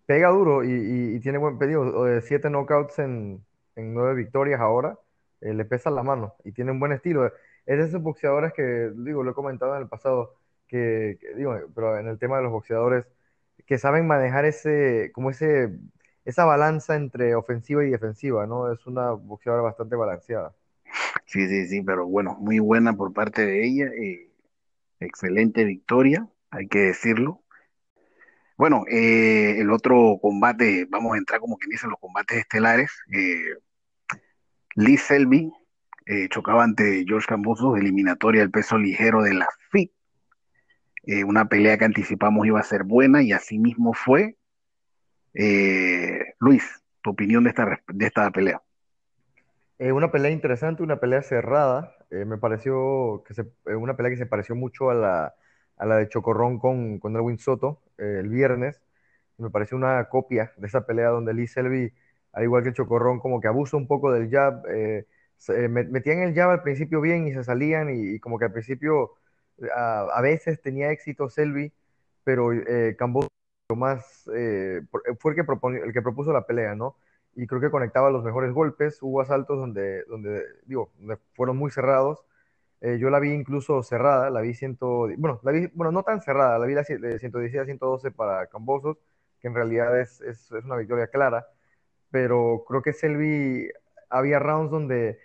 [0.06, 2.20] pega duro y, tiene buen pedido.
[2.20, 3.42] Siete knockouts en,
[3.76, 4.96] en nueve victorias ahora.
[5.40, 7.26] Eh, le pesa la mano y tiene un buen estilo.
[7.26, 10.34] Es de esos boxeadores que, digo, lo he comentado en el pasado,
[10.68, 13.06] que, digo, pero en el tema de los boxeadores,
[13.70, 15.70] que saben manejar ese, como ese,
[16.24, 18.72] esa balanza entre ofensiva y defensiva, ¿no?
[18.72, 20.52] Es una boxeadora bastante balanceada.
[21.24, 23.84] Sí, sí, sí, pero bueno, muy buena por parte de ella.
[23.86, 24.28] Eh,
[24.98, 27.44] excelente victoria, hay que decirlo.
[28.56, 32.90] Bueno, eh, el otro combate, vamos a entrar como quien dice los combates estelares.
[33.12, 33.54] Eh,
[34.74, 35.52] Lee Selby
[36.06, 39.92] eh, chocaba ante George Cambosos, eliminatoria del peso ligero de la FIT.
[41.26, 44.36] Una pelea que anticipamos iba a ser buena y así mismo fue.
[46.38, 48.62] Luis, tu opinión de esta, de esta pelea.
[49.78, 51.96] una pelea interesante, una pelea cerrada.
[52.10, 55.34] me pareció que se, una pelea que se pareció mucho a la,
[55.80, 58.80] a la de Chocorrón con, con Soto eh, el viernes.
[59.38, 61.92] Me pareció una copia de esa pelea donde Lee Selby,
[62.32, 64.62] al igual que Chocorrón, como que abusa un poco del jab.
[64.68, 65.06] Eh,
[65.48, 69.12] eh, metían el jab al principio bien y se salían y, como que al principio
[69.74, 71.72] a, veces tenía éxito Selby,
[72.24, 72.96] pero eh,
[73.76, 75.44] más fue el que,
[75.84, 76.96] el que propuso la pelea, ¿no?
[77.34, 78.98] Y creo que conectaba los mejores golpes.
[79.02, 80.90] Hubo asaltos donde, donde digo,
[81.34, 82.24] fueron muy cerrados
[82.80, 86.22] eh, yo la vi incluso cerrada, la vi ciento, bueno, la vi, bueno, no tan
[86.22, 88.96] cerrada, la vi de 116 a 112 para Cambosos,
[89.40, 91.46] que en realidad es, es, es, una victoria clara,
[92.10, 93.70] pero creo que Selby
[94.08, 95.18] había rounds donde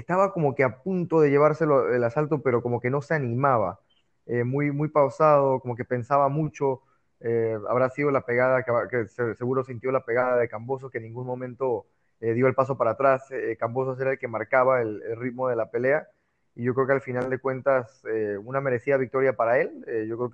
[0.00, 3.80] estaba como que a punto de llevárselo el asalto, pero como que no se animaba.
[4.26, 6.82] Eh, muy, muy pausado, como que pensaba mucho.
[7.20, 11.26] Eh, habrá sido la pegada, que, seguro sintió la pegada de Camboso, que en ningún
[11.26, 11.86] momento
[12.20, 13.28] eh, dio el paso para atrás.
[13.58, 16.08] Camboso era el que marcaba el, ritmo de la pelea.
[16.54, 18.02] Y yo creo que al final de cuentas,
[18.44, 19.84] una merecida victoria para él.
[20.08, 20.30] yo creo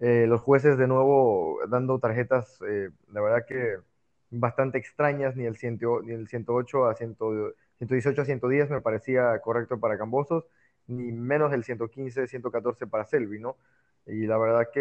[0.00, 2.58] que los jueces de nuevo dando tarjetas,
[3.12, 3.78] la verdad que
[4.30, 7.16] bastante extrañas, ni el, 100, ni el 108 a 100,
[7.78, 10.44] 118 a 110 me parecía correcto para Cambosos,
[10.86, 13.56] ni menos del 115, 114 para Selvi, ¿no?
[14.06, 14.80] Y la verdad que,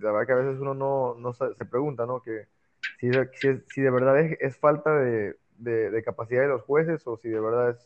[0.00, 2.22] la verdad que a veces uno no, no se, pregunta, ¿no?
[2.22, 2.46] Que
[2.98, 3.10] si,
[3.68, 7.78] si, de verdad es, falta de, de, capacidad de los jueces o si de verdad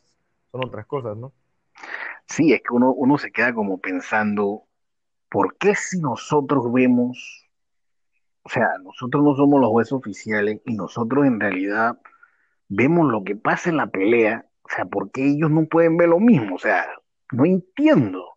[0.52, 1.32] son otras cosas, ¿no?
[2.26, 4.64] Sí, es que uno, uno se queda como pensando,
[5.28, 7.46] ¿por qué si nosotros vemos
[8.46, 11.98] o sea, nosotros no somos los jueces oficiales y nosotros en realidad
[12.68, 14.46] vemos lo que pasa en la pelea.
[14.62, 16.56] O sea, ¿por qué ellos no pueden ver lo mismo?
[16.56, 16.86] O sea,
[17.32, 18.36] no entiendo.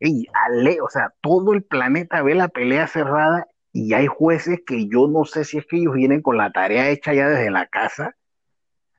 [0.00, 4.88] Ey, ale, o sea, todo el planeta ve la pelea cerrada y hay jueces que
[4.88, 7.66] yo no sé si es que ellos vienen con la tarea hecha ya desde la
[7.66, 8.16] casa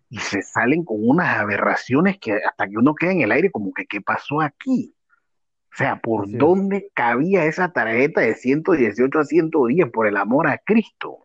[0.09, 3.73] y se salen con unas aberraciones que hasta que uno queda en el aire como
[3.73, 4.95] que ¿qué pasó aquí?
[5.73, 10.57] O sea, ¿por dónde cabía esa tarjeta de 118 a 110 por el amor a
[10.57, 11.23] Cristo?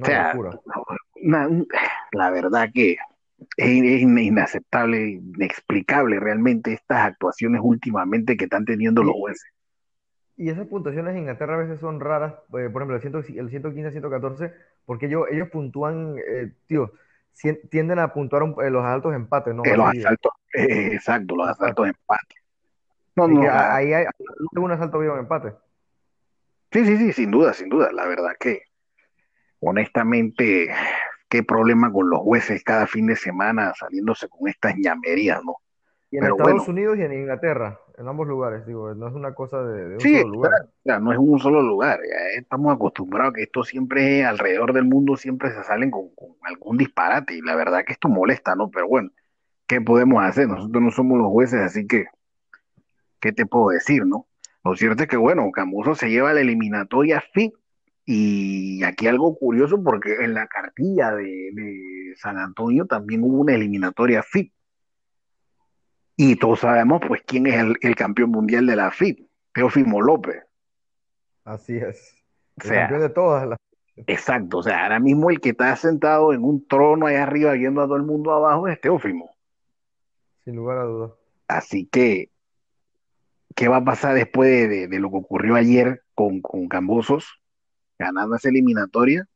[0.00, 0.34] O sea,
[2.12, 2.96] la verdad que
[3.56, 9.50] es, inaceptable, inexplicable realmente estas actuaciones últimamente que están teniendo los jueces.
[10.36, 14.52] Y esas puntuaciones en Inglaterra a veces son raras, eh, por ejemplo, el, 115 114,
[14.86, 16.92] porque ellos, ellos puntúan, eh, tío,
[17.70, 19.62] tienden a puntuar eh, los altos empates, ¿no?
[19.64, 22.38] los asaltos, exacto, los asaltos empates.
[23.14, 24.06] No, no, ahí hay,
[24.52, 25.52] un asalto vivo en empate.
[26.70, 27.92] Sí, sí, sí, sin duda, sin duda.
[27.92, 28.62] La verdad que,
[29.62, 30.68] honestamente,
[31.28, 35.56] qué problema con los jueces cada fin de semana saliéndose con estas ñamerías, ¿no?
[36.10, 39.62] Y en Estados Unidos y en Inglaterra, en ambos lugares, digo, no es una cosa
[39.62, 40.52] de, un solo lugar.
[41.00, 42.00] no es un solo lugar,
[42.36, 46.10] estamos acostumbrados a que esto siempre alrededor del mundo siempre se salen con,
[46.42, 48.70] algún disparate y la verdad que esto molesta, ¿no?
[48.70, 49.08] Pero bueno,
[49.66, 50.48] ¿qué podemos hacer?
[50.48, 52.08] Nosotros no somos los jueces, así que,
[53.20, 54.26] ¿qué te puedo decir, no?
[54.64, 57.54] Lo cierto es que, bueno, Camuso se lleva la eliminatoria FIT
[58.04, 64.22] y aquí algo curioso porque en la cartilla de, San Antonio también hubo una eliminatoria
[64.22, 64.52] FIT.
[66.16, 70.44] Y todos sabemos, pues, quién es el, campeón mundial de la FIT, Teofimo López.
[71.44, 72.14] Así es.
[72.62, 73.58] El campeón de todas las.
[74.06, 77.82] Exacto, o sea, ahora mismo el que está sentado en un trono ahí arriba viendo
[77.82, 79.34] a todo el mundo abajo es Teófimo.
[80.44, 81.12] Sin lugar a dudas.
[81.46, 82.30] Así que,
[83.54, 87.41] ¿qué va a pasar después de, lo que ocurrió ayer con, con Cambosos,
[88.02, 89.26] ganando esa eliminatoria?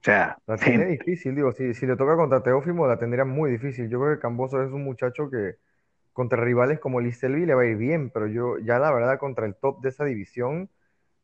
[0.00, 3.88] sea, la tiene difícil, digo, si, si le toca contra Teófimo, la tendría muy difícil.
[3.88, 5.56] Yo creo que Cambosos es un muchacho que
[6.12, 9.46] contra rivales como Listelvi le va a ir bien, pero yo ya la verdad contra
[9.46, 10.70] el top de esa división,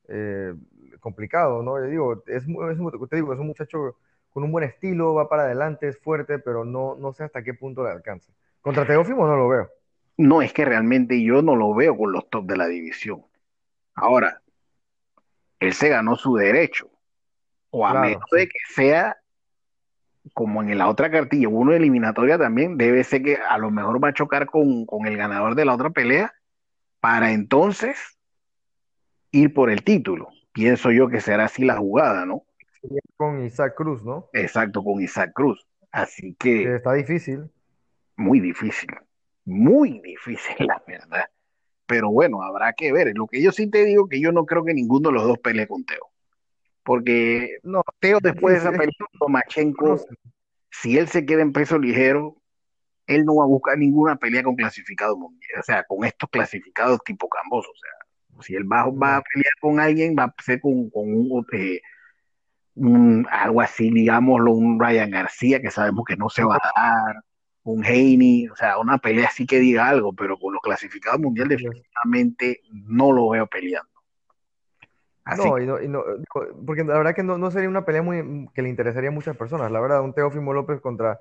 [0.08, 0.54] eh,
[1.00, 1.78] complicado, ¿no?
[1.78, 3.96] Yo digo, es, es, te digo, es un muchacho
[4.30, 7.54] con un buen estilo, va para adelante, es fuerte, pero no, no sé hasta qué
[7.54, 8.32] punto le alcanza.
[8.60, 9.70] Contra Teófimo no lo veo.
[10.16, 13.24] No, es que realmente yo no lo veo con los top de la división.
[13.94, 14.42] Ahora,
[15.64, 16.90] él se ganó su derecho.
[17.70, 19.16] O a menos de que sea
[20.32, 24.08] como en la otra cartilla, uno eliminatoria también, debe ser que a lo mejor va
[24.08, 26.32] a chocar con, con el ganador de la otra pelea
[27.00, 28.18] para entonces
[29.32, 30.28] ir por el título.
[30.52, 32.44] Pienso yo que será así la jugada, ¿no?
[33.16, 34.28] Con Isaac Cruz, ¿no?
[34.32, 35.66] Exacto, con Isaac Cruz.
[35.90, 36.76] Así que...
[36.76, 37.50] Está difícil.
[38.16, 38.90] Muy difícil.
[39.44, 41.26] Muy difícil, la verdad.
[41.86, 43.12] Pero bueno, habrá que ver.
[43.14, 45.38] Lo que yo sí te digo que yo no creo que ninguno de los dos
[45.38, 46.10] pelee con Teo.
[46.82, 50.00] Porque no, Teo después de esa pelea con Machenko,
[50.70, 52.36] si él se queda en peso ligero,
[53.06, 57.00] él no va a buscar ninguna pelea con clasificados mundial, o sea, con estos clasificados
[57.04, 57.70] tipo Camboso.
[57.70, 60.90] O sea, si él va, a pelear con alguien, va a ser con,
[61.52, 61.80] eh,
[62.74, 67.24] un, algo así, digámoslo, un Ryan García, que sabemos que no se va a dar
[67.64, 71.58] un Heine, o sea, una pelea así que diga algo, pero con los clasificados mundiales
[71.58, 73.90] definitivamente no lo veo peleando.
[75.38, 76.02] No, y no, y no,
[76.66, 79.72] porque la verdad que no, sería una pelea muy, que le interesaría a muchas personas.
[79.72, 81.18] La verdad, un Teófimo López contra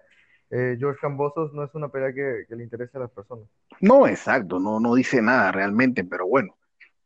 [0.50, 3.46] eh, George Cambosos no es una pelea que, le interese a las personas.
[3.80, 6.58] No, exacto, no, no dice nada realmente, pero bueno,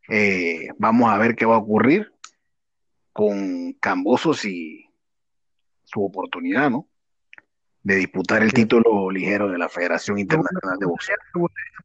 [0.09, 2.11] eh, vamos a ver qué va a ocurrir
[3.13, 4.89] con Cambosos y
[5.83, 6.87] su oportunidad, ¿no?
[7.87, 11.15] De disputar el título ligero de la Federación Internacional de Boxeo.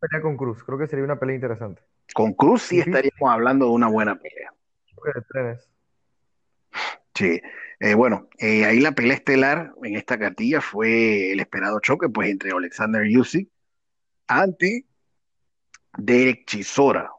[0.00, 1.80] pelea con Cruz, creo que sería una pelea interesante.
[2.12, 4.52] Con Cruz sí estaríamos hablando de una buena pelea.
[7.14, 7.40] Sí,
[7.78, 12.30] Eh, bueno, eh, ahí la pelea estelar en esta cartilla fue el esperado choque pues
[12.30, 13.48] entre Alexander Usyk
[14.26, 14.86] ante
[15.96, 17.12] Derek Chisora.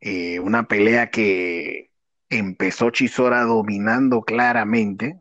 [0.00, 1.90] Eh, una pelea que
[2.30, 5.20] empezó Chisora dominando claramente,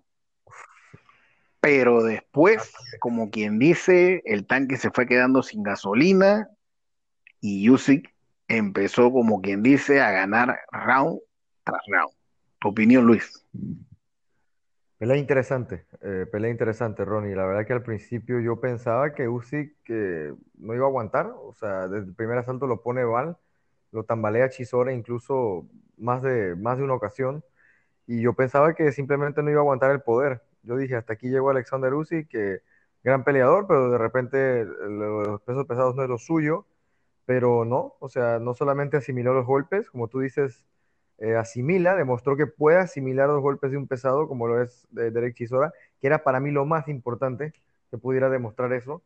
[1.63, 6.49] pero después, como quien dice, el tanque se fue quedando sin gasolina
[7.39, 8.13] y Usyk
[8.49, 11.21] empezó, como quien dice, a ganar round
[11.63, 12.11] tras round.
[12.59, 13.45] Tu opinión, Luis.
[14.97, 17.33] Pelea interesante, eh, pelea interesante, Ronnie.
[17.33, 19.73] La verdad que al principio yo pensaba que Usyk
[20.57, 23.37] no iba a aguantar, o sea, desde el primer asalto lo pone Val,
[23.93, 25.65] lo tambalea Chisora incluso
[25.97, 27.41] más de, más de una ocasión,
[28.05, 30.41] y yo pensaba que simplemente no iba a aguantar el poder.
[30.63, 32.61] Yo dije, hasta aquí llegó Alexander Usyk, que
[33.03, 36.65] gran peleador, pero de repente los pesos pesados no es lo suyo,
[37.25, 40.65] pero no, o sea, no solamente asimiló los golpes, como tú dices,
[41.19, 45.11] eh, asimila, demostró que puede asimilar los golpes de un pesado, como lo es de
[45.11, 47.53] Derek Chisora, que era para mí lo más importante,
[47.91, 49.03] que pudiera demostrar eso.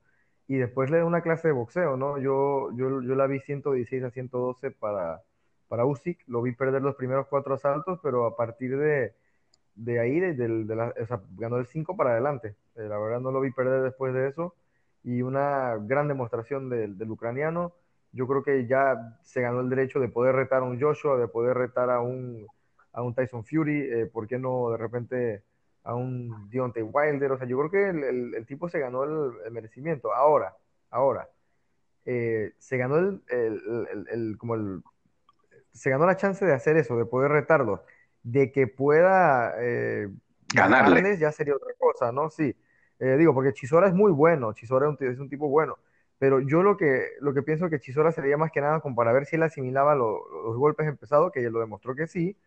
[0.47, 2.17] Y después le da una clase de boxeo, ¿no?
[2.19, 5.21] Yo, yo, yo la vi 116 a 112 para,
[5.67, 9.13] para Usyk, lo vi perder los primeros cuatro asaltos, pero a partir de,
[9.77, 12.55] de ahí, de, de la, o sea, ganó el 5 para adelante.
[12.75, 14.55] Eh, la verdad no lo vi perder después de eso.
[15.03, 17.73] Y una gran demostración del, del ucraniano
[18.11, 21.27] yo creo que ya se ganó el derecho de poder retar a un Joshua, de
[21.27, 22.47] poder retar a un,
[22.93, 25.43] a un Tyson Fury, eh, ¿por qué no de repente
[25.83, 27.31] a un Deontay Wilder?
[27.31, 30.13] O sea, yo creo que el, el, tipo se ganó el, merecimiento.
[30.13, 30.55] Ahora,
[30.89, 31.29] ahora,
[32.05, 34.81] eh, se ganó el, el, como el,
[35.71, 37.83] se ganó la chance de hacer eso, de poder retarlo,
[38.31, 40.09] de que pueda eh,
[40.53, 42.29] ganarles ya sería otra cosa, ¿no?
[42.29, 42.55] Sí,
[42.99, 45.77] eh, digo, porque Chisora es muy bueno, Chisora es un, es un tipo bueno
[46.19, 49.13] pero yo lo que, lo que pienso que Chisora sería más que nada como para
[49.13, 52.37] ver si él asimilaba los golpes empezados, que él lo demostró que sí,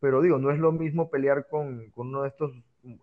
[0.00, 2.52] pero digo, no es lo mismo pelear con, con uno de estos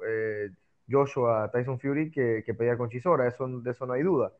[0.07, 0.49] eh,
[0.89, 4.33] Joshua, Tyson Fury, que, que, pelear con Chisora, eso, de eso no hay duda.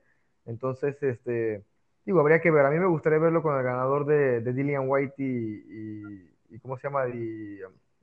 [0.46, 1.64] Entonces, este,
[2.06, 4.86] digo, habría que ver, a mí me gustaría verlo con el ganador de, de Dillian
[4.88, 6.30] White y, y,
[6.62, 7.08] ¿cómo se llama?
[7.08, 7.60] Y,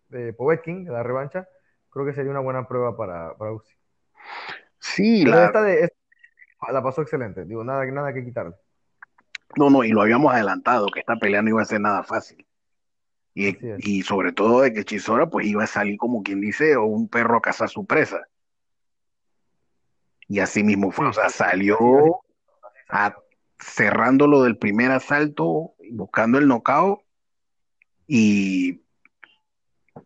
[0.09, 1.49] de Povetkin, de la revancha,
[1.91, 3.75] creo que sería una buena prueba para, para Uzi.
[4.79, 5.47] Sí, la...
[5.47, 5.93] esta de,
[6.73, 8.55] la pasó excelente, digo, nada, nada que quitarle.
[9.57, 12.47] No, no, y lo habíamos adelantado, que esta pelea no iba a ser nada fácil.
[13.35, 16.85] Y, y sobre todo de que Chisora pues iba a salir como quien dice, o
[16.85, 18.21] un perro a cazar su presa.
[20.29, 22.21] Y así mismo fue, o sea, salió
[22.89, 23.15] a,
[23.59, 27.04] cerrando lo del primer asalto, buscando el knockout,
[28.07, 28.83] y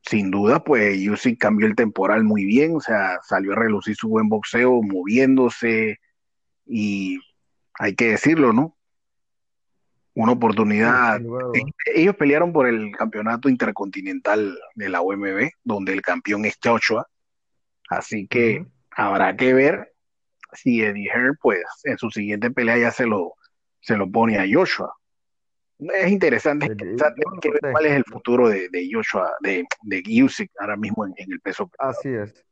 [0.02, 4.08] sin duda, pues Yusi cambió el temporal muy bien, o sea, salió a relucir su
[4.08, 5.98] buen boxeo, moviéndose,
[6.66, 7.18] y
[7.78, 8.76] hay que decirlo, ¿no?
[10.14, 11.20] Una oportunidad.
[11.94, 17.06] ellos pelearon por el campeonato intercontinental de la OMB, donde el campeón es Joshua.
[17.88, 19.94] Así que habrá que ver
[20.52, 23.34] si Eddie Hearn, pues, en su siguiente pelea ya se lo,
[23.80, 24.92] se lo pone a Joshua.
[25.78, 31.06] Es interesante, ver cuál es el futuro de, de Joshua, de, de Usyk ahora mismo
[31.06, 31.70] en, en el peso.
[31.78, 32.44] Así es.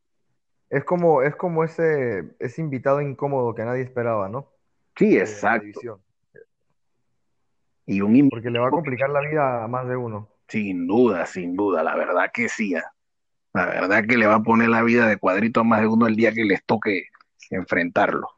[0.71, 4.53] Es como, es como ese, ese invitado incómodo que nadie esperaba, ¿no?
[4.97, 6.01] Sí, exacto.
[7.87, 10.29] Y un Porque le va a complicar la vida a más de uno.
[10.49, 12.75] Sin duda, sin duda, la verdad que sí.
[12.75, 12.83] ¿eh?
[13.53, 16.07] La verdad que le va a poner la vida de cuadrito a más de uno
[16.07, 17.07] el día que les toque
[17.51, 18.29] enfrentarlo.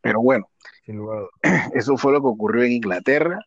[0.00, 0.48] Pero bueno,
[0.84, 1.24] Sin lugar.
[1.74, 3.40] eso fue lo que ocurrió en Inglaterra.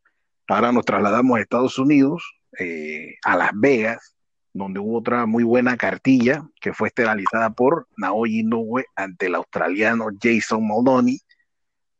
[0.47, 2.23] Ahora nos trasladamos a Estados Unidos,
[2.57, 4.15] eh, a Las Vegas,
[4.53, 10.07] donde hubo otra muy buena cartilla que fue esterilizada por Naoya Inoue ante el australiano
[10.21, 11.19] Jason Moldoni.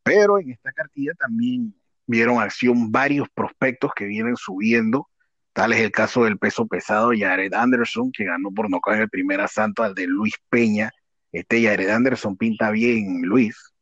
[0.01, 1.75] Pero en esta cartilla también
[2.05, 5.09] vieron acción varios prospectos que vienen subiendo.
[5.51, 9.09] Tal es el caso del peso pesado Jared Anderson, que ganó por nocaut en el
[9.09, 10.91] primer asalto al de Luis Peña.
[11.33, 13.73] Este Jared Anderson pinta bien, Luis.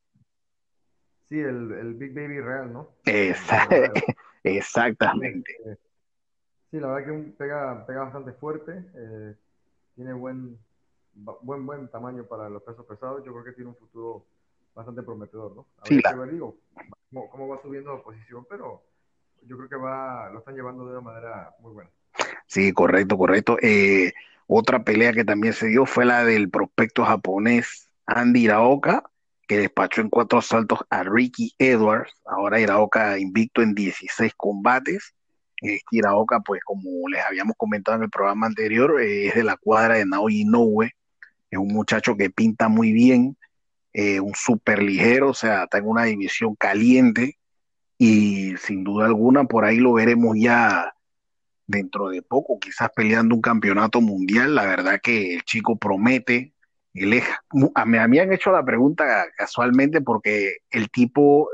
[1.29, 2.89] Sí, el, el Big Baby Real, ¿no?
[4.45, 5.55] exactamente.
[6.71, 9.35] Sí, la verdad que pega, pega bastante fuerte, eh,
[9.95, 10.57] tiene buen,
[11.13, 14.25] buen, buen tamaño para los pesos pesados, yo creo que tiene un futuro
[14.73, 15.65] bastante prometedor, ¿no?
[15.81, 16.25] A sí, ver, la...
[16.25, 16.57] digo,
[17.09, 18.83] cómo, cómo, va subiendo la posición, pero
[19.43, 21.89] yo creo que va, lo están llevando de una manera muy buena.
[22.47, 23.57] Sí, correcto, correcto.
[23.61, 24.13] Eh,
[24.47, 29.09] otra pelea que también se dio fue la del prospecto japonés Andy Iraoka,
[29.47, 32.11] que despachó en cuatro asaltos a Ricky Edwards.
[32.25, 35.13] Ahora Iraoka invicto en 16 combates.
[35.61, 39.57] Eh, Iraoka, pues como les habíamos comentado en el programa anterior, eh, es de la
[39.57, 40.91] cuadra de Naoya Inoue.
[41.49, 43.37] Es un muchacho que pinta muy bien,
[43.93, 47.37] eh, un súper ligero, o sea, está en una división caliente
[47.97, 50.93] y sin duda alguna por ahí lo veremos ya
[51.67, 54.55] dentro de poco, quizás peleando un campeonato mundial.
[54.55, 56.53] La verdad que el chico promete.
[56.95, 57.21] Él
[57.75, 61.49] a, mí, me han hecho la pregunta casualmente porque el tipo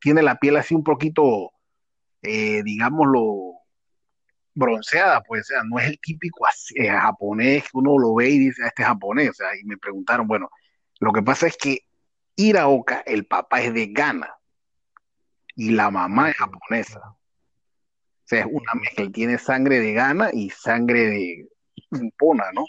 [0.00, 1.52] tiene la piel así un poquito,
[2.22, 3.60] eh, digámoslo,
[4.52, 8.38] bronceada, pues, o sea, no es el típico eh, japonés que uno lo ve y
[8.38, 10.50] dice, ah, este es japonés, o sea, y me preguntaron, bueno,
[10.98, 11.84] lo que pasa es que
[12.34, 14.34] Iraoka, el papá es de Ghana
[15.54, 17.00] y la mamá es japonesa.
[17.10, 17.16] O
[18.24, 21.48] sea, es una mezcla, tiene sangre de Ghana y sangre de
[22.18, 22.64] Pona, ¿no?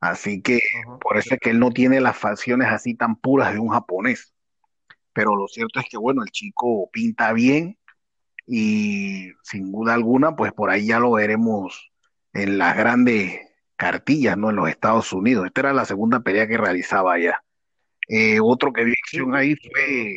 [0.00, 0.60] Así que
[1.00, 4.34] por eso es que él no tiene las facciones así tan puras de un japonés.
[5.12, 7.76] Pero lo cierto es que, bueno, el chico pinta bien,
[8.52, 11.92] y sin duda alguna, pues por ahí ya lo veremos
[12.32, 13.40] en las grandes
[13.76, 14.50] cartillas, ¿no?
[14.50, 15.46] En los Estados Unidos.
[15.46, 17.42] Esta era la segunda pelea que realizaba allá.
[18.08, 20.14] Eh, otro que vi acción ahí fue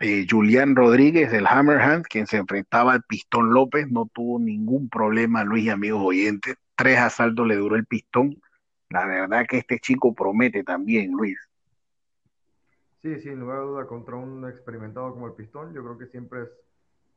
[0.00, 5.42] eh, Julián Rodríguez del Hammerhand, quien se enfrentaba al Pistón López, no tuvo ningún problema,
[5.42, 6.56] Luis y amigos oyentes.
[6.76, 8.40] Tres asaltos le duró el Pistón.
[8.90, 11.38] La verdad que este chico promete también, Luis.
[13.02, 16.42] Sí, sin lugar a duda, contra un experimentado como el Pistón, yo creo que siempre
[16.42, 16.48] es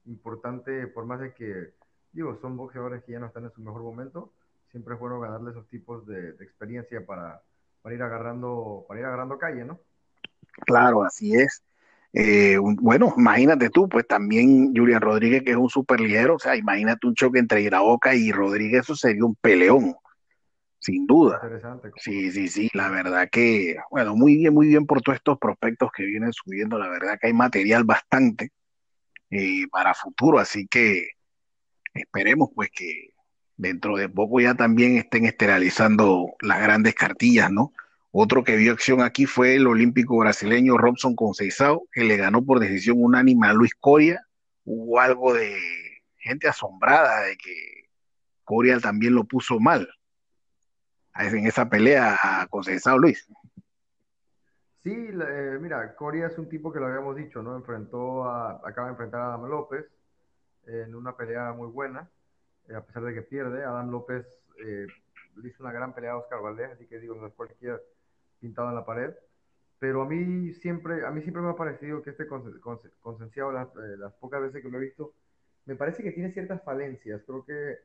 [0.06, 1.74] importante, por más de que,
[2.12, 4.32] digo, son boxeadores que ya no están en su mejor momento,
[4.70, 7.42] siempre es bueno ganarle esos tipos de, experiencia para,
[7.82, 9.80] para, ir agarrando, para ir agarrando calle, ¿no?
[10.66, 11.64] Claro, así es.
[12.12, 16.56] Eh, bueno, imagínate tú, pues también Julián Rodríguez, que es un super ligero, o sea,
[16.56, 19.96] imagínate un choque entre Iraoka y Rodríguez, eso sería un peleón,
[20.80, 21.42] sin duda.
[21.98, 25.92] Sí, sí, sí, la verdad que, bueno, muy bien, muy bien por todos estos prospectos
[25.92, 28.52] que vienen subiendo, la verdad que hay material bastante
[29.30, 30.40] eh, para futuro.
[30.40, 31.10] Así que
[31.94, 33.14] esperemos pues que
[33.58, 37.74] dentro de poco ya también estén esterilizando las grandes cartillas, ¿no?
[38.12, 42.60] Otro que vio acción aquí fue el olímpico brasileño Robson Conceição, que le ganó por
[42.60, 44.26] decisión unánime a Luis Coria.
[44.64, 45.56] Hubo algo de
[46.18, 47.90] gente asombrada de que
[48.46, 49.88] Coria también lo puso mal
[51.16, 53.28] en esa pelea a Conceição, Luis.
[54.84, 57.56] Sí, eh, mira, Coria es un tipo que lo habíamos dicho, ¿no?
[57.56, 59.86] Enfrentó a, acaba de enfrentar a Adam López
[60.68, 62.10] en una pelea muy buena,
[62.70, 63.64] eh, a pesar de que pierde.
[63.66, 64.26] Adam López
[64.66, 64.88] eh,
[65.44, 67.82] hizo una gran pelea a Oscar Valdez, así que digo, no es cualquier
[68.40, 69.14] pintado en la pared.
[69.80, 74.14] Pero a mí siempre, a mí siempre me ha parecido que este concenciado, las, las
[74.14, 75.14] pocas veces que lo he visto,
[75.66, 77.22] me parece que tiene ciertas falencias.
[77.26, 77.78] Creo que,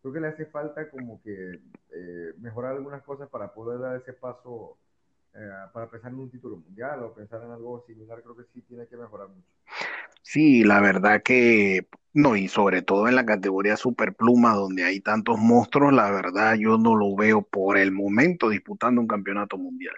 [0.00, 1.60] creo que le hace falta como que
[2.38, 4.78] mejorar algunas cosas para poder dar ese paso
[5.34, 8.62] eh, para pensar en un título mundial o pensar en algo similar, creo que sí
[8.62, 9.46] tiene que mejorar mucho.
[10.22, 15.38] Sí, la verdad que no, y sobre todo en la categoría superpluma, donde hay tantos
[15.38, 19.94] monstruos, la verdad yo no lo veo por el momento disputando un campeonato mundial.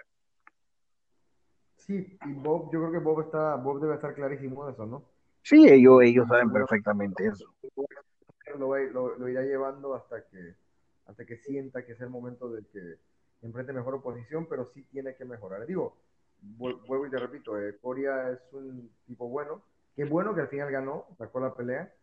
[1.77, 5.03] Sí, y Bob, yo creo que Bob está, Bob debe estar clarísimo de eso, ¿no?
[5.41, 7.51] Sí, ellos, ellos saben perfectamente eso.
[8.57, 10.55] Lo, lo, lo, irá llevando hasta que,
[11.05, 12.97] hasta que sienta que es el momento de que
[13.41, 15.65] enfrente mejor oposición, pero sí tiene que mejorar.
[15.65, 15.97] Digo,
[16.41, 19.63] vuelvo y te repito, eh, Coria es un tipo bueno,
[19.95, 21.93] que bueno que al final ganó, sacó la pelea,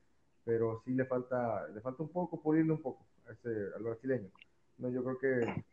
[0.45, 4.31] pero sí le falta, le falta un poco, pulirle un poco a ese, al brasileño.
[4.79, 5.65] No, yo creo que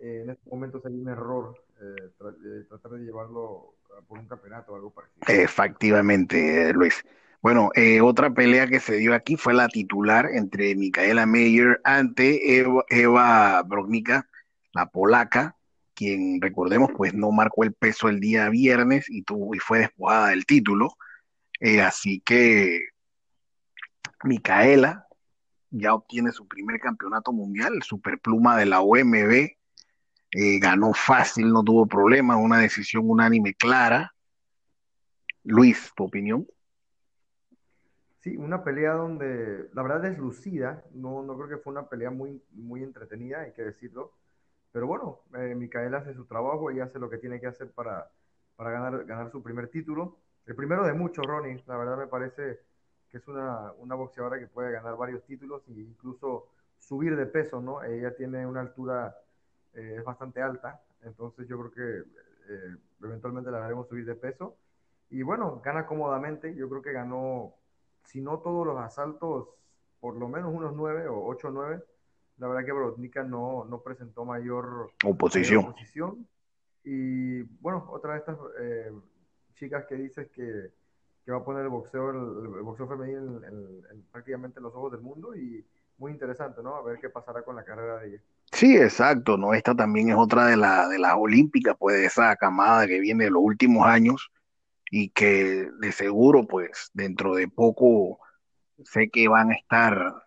[0.00, 3.74] eh, en este momento sería un error eh, tratar de llevarlo
[4.08, 5.22] por un campeonato o algo parecido.
[5.28, 7.04] Efectivamente, Luis.
[7.46, 7.70] Bueno,
[8.02, 13.64] otra pelea que se dio aquí fue la titular entre Micaela Meyer ante Eva, Eva
[14.72, 15.56] la polaca,
[15.94, 20.30] quien recordemos pues no marcó el peso el día viernes y, tuvo, y fue despojada
[20.30, 20.96] del título.
[21.60, 22.88] Eh, así que
[24.24, 25.06] Micaela
[25.70, 29.50] ya obtiene su primer campeonato mundial, el superpluma de la OMB.
[30.32, 34.12] Eh, ganó fácil, no tuvo problema, una decisión unánime clara.
[35.44, 36.44] Luis, ¿tu opinión?
[38.26, 42.10] Sí, una pelea donde la verdad es lucida, no, no creo que fue una pelea
[42.10, 44.12] muy, muy entretenida, hay que decirlo
[44.72, 48.10] pero bueno, eh, Micael hace su trabajo y hace lo que tiene que hacer para,
[48.56, 50.18] para ganar, ganar su primer título.
[50.46, 51.64] El primero de muchos, Ronnie.
[51.66, 52.60] La verdad me parece
[53.10, 56.48] que es una, una boxeadora que puede ganar varios títulos e incluso
[56.78, 57.82] subir de peso, ¿no?
[57.84, 59.16] Ella tiene una altura
[59.74, 62.10] eh, bastante alta, entonces yo creo que
[62.54, 64.58] eh, eventualmente la haremos subir de peso.
[65.10, 66.54] Y bueno, gana cómodamente.
[66.54, 67.54] Yo creo que ganó,
[68.06, 69.48] si no todos los asaltos,
[70.00, 71.82] por lo menos unos 9 o 8 o 9
[72.38, 75.74] la verdad que Brodnica no, no presentó mayor oposición.
[76.84, 78.92] Y bueno, otra de estas eh,
[79.54, 80.70] chicas que dices que,
[81.24, 85.34] que, va a poner el boxeo, el, boxeo femenino en, prácticamente los ojos del mundo
[85.34, 85.64] y
[85.98, 86.76] muy interesante, ¿no?
[86.76, 88.22] A ver qué pasará con la carrera de ella.
[88.52, 89.54] Sí, exacto, ¿no?
[89.54, 93.24] Esta también es otra de, la, de las olímpicas, pues de esa camada que viene
[93.24, 94.30] de los últimos años
[94.90, 98.18] y que de seguro, pues dentro de poco
[98.84, 100.22] sé que van a estar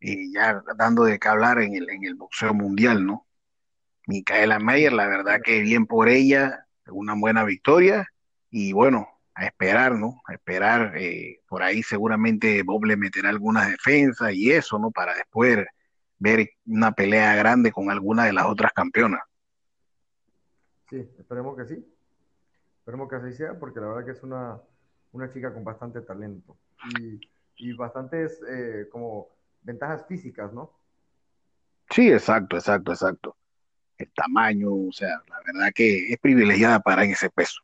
[0.00, 3.26] eh, ya dando de qué hablar en el, en el boxeo mundial, ¿no?
[4.06, 8.08] Micaela Mayer, la verdad que bien por ella, una buena victoria
[8.50, 10.20] y bueno, a esperar, ¿no?
[10.26, 14.90] A esperar, eh, por ahí seguramente Bob le meterá algunas defensas y eso, ¿no?
[14.90, 15.66] Para después
[16.18, 19.20] ver una pelea grande con alguna de las otras campeonas.
[20.88, 21.89] Sí, esperemos que sí.
[22.80, 24.60] Esperemos que así sea, porque la verdad que es una,
[25.12, 26.56] una chica con bastante talento
[26.98, 27.20] y,
[27.56, 29.28] y bastantes eh, como
[29.62, 30.72] ventajas físicas, ¿no?
[31.90, 33.36] Sí, exacto, exacto, exacto.
[33.98, 37.60] El tamaño, o sea, la verdad que es privilegiada para ese peso.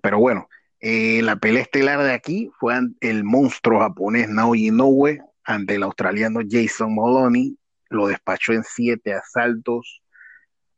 [0.00, 0.48] Pero bueno,
[0.80, 6.40] eh, la pelea estelar de aquí fue el monstruo japonés Naoya Inoue ante el australiano
[6.48, 7.58] Jason Moloney.
[7.88, 10.02] Lo despachó en siete asaltos.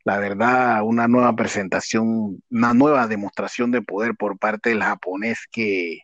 [0.09, 5.99] La verdad, una nueva presentación, una nueva demostración de poder por parte del japonés que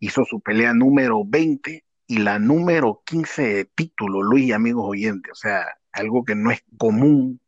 [0.00, 5.30] hizo su pelea número 20 y la número 15 de título, Luis y amigos oyentes.
[5.30, 7.40] O sea, algo que no es común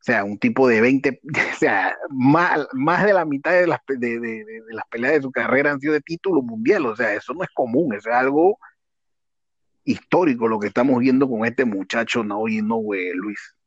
[0.00, 1.20] o sea, un tipo de 20,
[1.54, 5.92] o sea, más, más de la mitad de las, peleas de su carrera han sido
[5.92, 6.86] de título mundial.
[6.86, 8.58] O sea, eso no es común, eso es algo
[9.84, 13.59] histórico lo que estamos viendo con este muchacho Naoyi Inoue, Luis.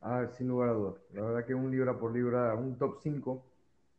[0.00, 0.94] Ah, sin lugar a dudas.
[1.12, 3.44] La verdad que un libra por libra, un top 5,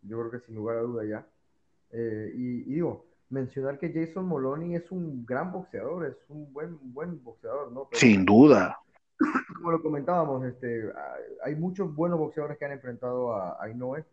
[0.04, 1.28] yo creo que sin lugar a duda ya.
[1.92, 6.78] Eh, y, y, digo, mencionar que Jason Moloney es un gran boxeador, es un buen,
[6.94, 7.88] buen boxeador, ¿no?
[7.90, 8.80] Pero, sin duda
[9.56, 10.92] como lo comentábamos, este,
[11.44, 14.06] hay muchos buenos boxeadores que han enfrentado a, a Inoue.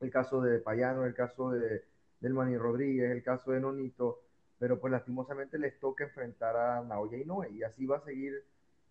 [0.00, 1.84] El caso de Payano, el caso de
[2.20, 4.22] Delmani Rodríguez, el caso de Nonito,
[4.58, 8.42] pero pues lastimosamente les toca enfrentar a Naoya Inoue y así va a seguir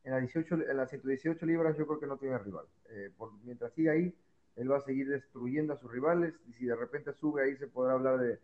[0.09, 2.65] en las 18, en las 118 libras yo creo que no tiene rival.
[2.89, 3.11] Eh,
[3.43, 4.13] mientras siga ahí,
[4.55, 7.67] él va a seguir destruyendo a sus rivales y si de repente sube ahí se
[7.67, 8.39] podrá hablar de,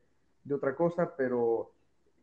[0.53, 1.71] otra cosa, pero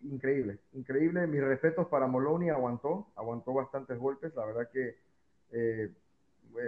[0.02, 1.26] increíble, increíble.
[1.26, 4.96] Mis respetos para Moloney, aguantó, aguantó bastantes golpes, la verdad que
[5.50, 5.92] eh,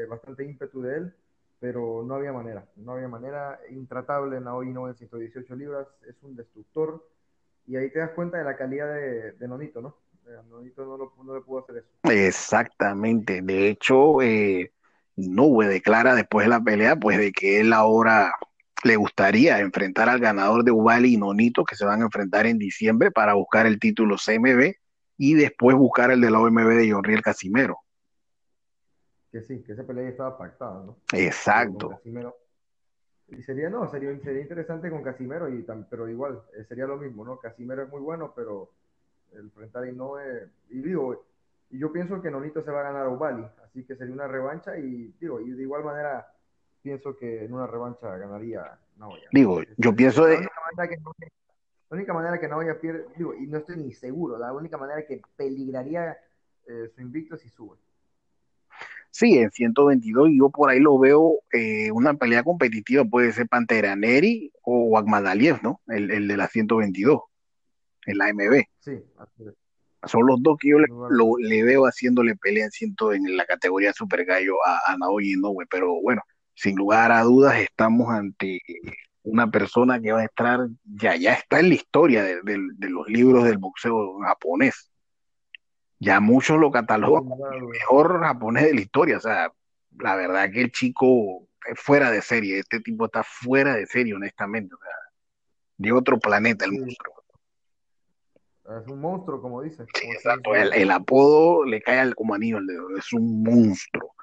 [0.08, 1.14] bastante ímpetu de él,
[1.60, 6.20] pero no había manera, no había manera, intratable en hoy no en 118 libras, es
[6.24, 7.08] un destructor,
[7.68, 9.96] y ahí te das cuenta de la calidad de, de Nonito, ¿no?
[10.48, 11.88] Nonito no, lo, no, le pudo hacer eso.
[12.04, 14.72] Exactamente, de hecho, eh,
[15.16, 18.32] Nube declara después de la pelea, pues de que él ahora
[18.84, 22.58] le gustaría enfrentar al ganador de Ubali y Nonito, que se van a enfrentar en
[22.58, 24.74] diciembre para buscar el título CMB
[25.16, 27.78] y después buscar el de la OMB de John Riel Casimero.
[29.30, 30.98] Que sí, que esa pelea estaba pactada, ¿no?
[31.12, 32.00] Exacto.
[33.28, 37.24] Y sería, no, sería, sería interesante con Casimero, y, pero igual, eh, sería lo mismo,
[37.24, 37.38] ¿no?
[37.38, 38.70] Casimero es muy bueno, pero
[39.34, 41.24] el enfrentar y no es, y digo,
[41.70, 44.28] y yo pienso que Nonito se va a ganar a Ubali, así que sería una
[44.28, 46.26] revancha y digo, y de igual manera
[46.82, 49.28] pienso que en una revancha ganaría Naoya.
[49.32, 50.34] Digo, yo pienso de...
[50.34, 51.02] La única manera que,
[51.90, 55.04] la única manera que Naoya pierde, digo, y no estoy ni seguro, la única manera
[55.06, 56.16] que peligraría
[56.66, 57.76] eh, su invicto si sube.
[59.10, 63.94] Sí, en 122 yo por ahí lo veo eh, una pelea competitiva, puede ser Pantera
[63.94, 65.80] Neri o Agmadaliev, ¿no?
[65.86, 67.20] El, el, de la 122,
[68.06, 68.64] el AMB.
[68.80, 69.54] Sí, así es.
[70.10, 73.46] Son los dos que yo le, lo, le veo haciéndole pelea en, ciento, en la
[73.46, 76.22] categoría Super Gallo a, a Naoya Inoue, pero bueno,
[76.54, 78.60] sin lugar a dudas estamos ante
[79.22, 82.90] una persona que va a estar, ya, ya está en la historia de, de, de
[82.90, 84.90] los libros del boxeo japonés.
[85.98, 89.16] Ya muchos lo catalogan como el mejor japonés de la historia.
[89.16, 89.50] O sea,
[89.98, 92.58] la verdad que el chico es fuera de serie.
[92.58, 94.74] Este tipo está fuera de serie, honestamente.
[94.74, 94.92] O sea,
[95.78, 96.78] de otro planeta el sí.
[96.78, 97.13] monstruo.
[98.64, 99.84] Es un monstruo, como dice.
[99.94, 100.54] Sí, exacto.
[100.54, 102.96] El, el, apodo le cae al, como anillo al dedo.
[102.96, 104.14] Es un monstruo.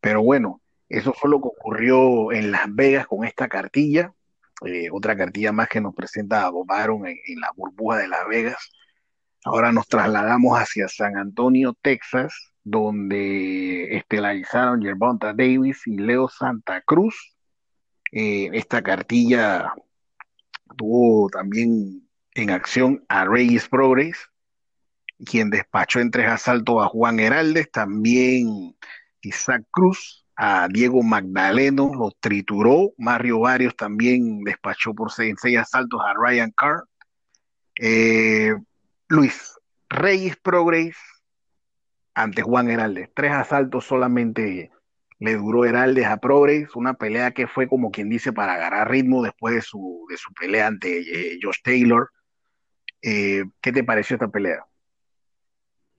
[0.00, 4.12] Pero bueno, eso fue lo que ocurrió en Las Vegas con esta cartilla.
[4.64, 8.28] Eh, otra cartilla más que nos presenta a Bob en, en, la burbuja de Las
[8.28, 8.70] Vegas.
[9.44, 17.34] Ahora nos trasladamos hacia San Antonio, Texas, donde estelarizaron Gervonta Davis y Leo Santa Cruz.
[18.12, 19.72] Eh, esta cartilla
[20.76, 24.30] tuvo también en acción a Reyes Progress,
[25.24, 28.76] quien despachó en tres asaltos a Juan Heraldes, también
[29.20, 36.00] Isaac Cruz, a Diego Magdaleno, lo trituró, Mario Varios también despachó por seis, seis asaltos
[36.04, 36.84] a Ryan Carr.
[37.78, 38.54] Eh,
[39.08, 39.54] Luis,
[39.88, 40.96] Reyes Progress
[42.14, 44.70] ante Juan Heraldes, tres asaltos solamente
[45.18, 49.22] le duró Heraldes a Progress, una pelea que fue como quien dice para agarrar ritmo
[49.22, 52.10] después de su, de su pelea ante eh, Josh Taylor.
[53.02, 54.64] Eh, ¿Qué te pareció esta pelea?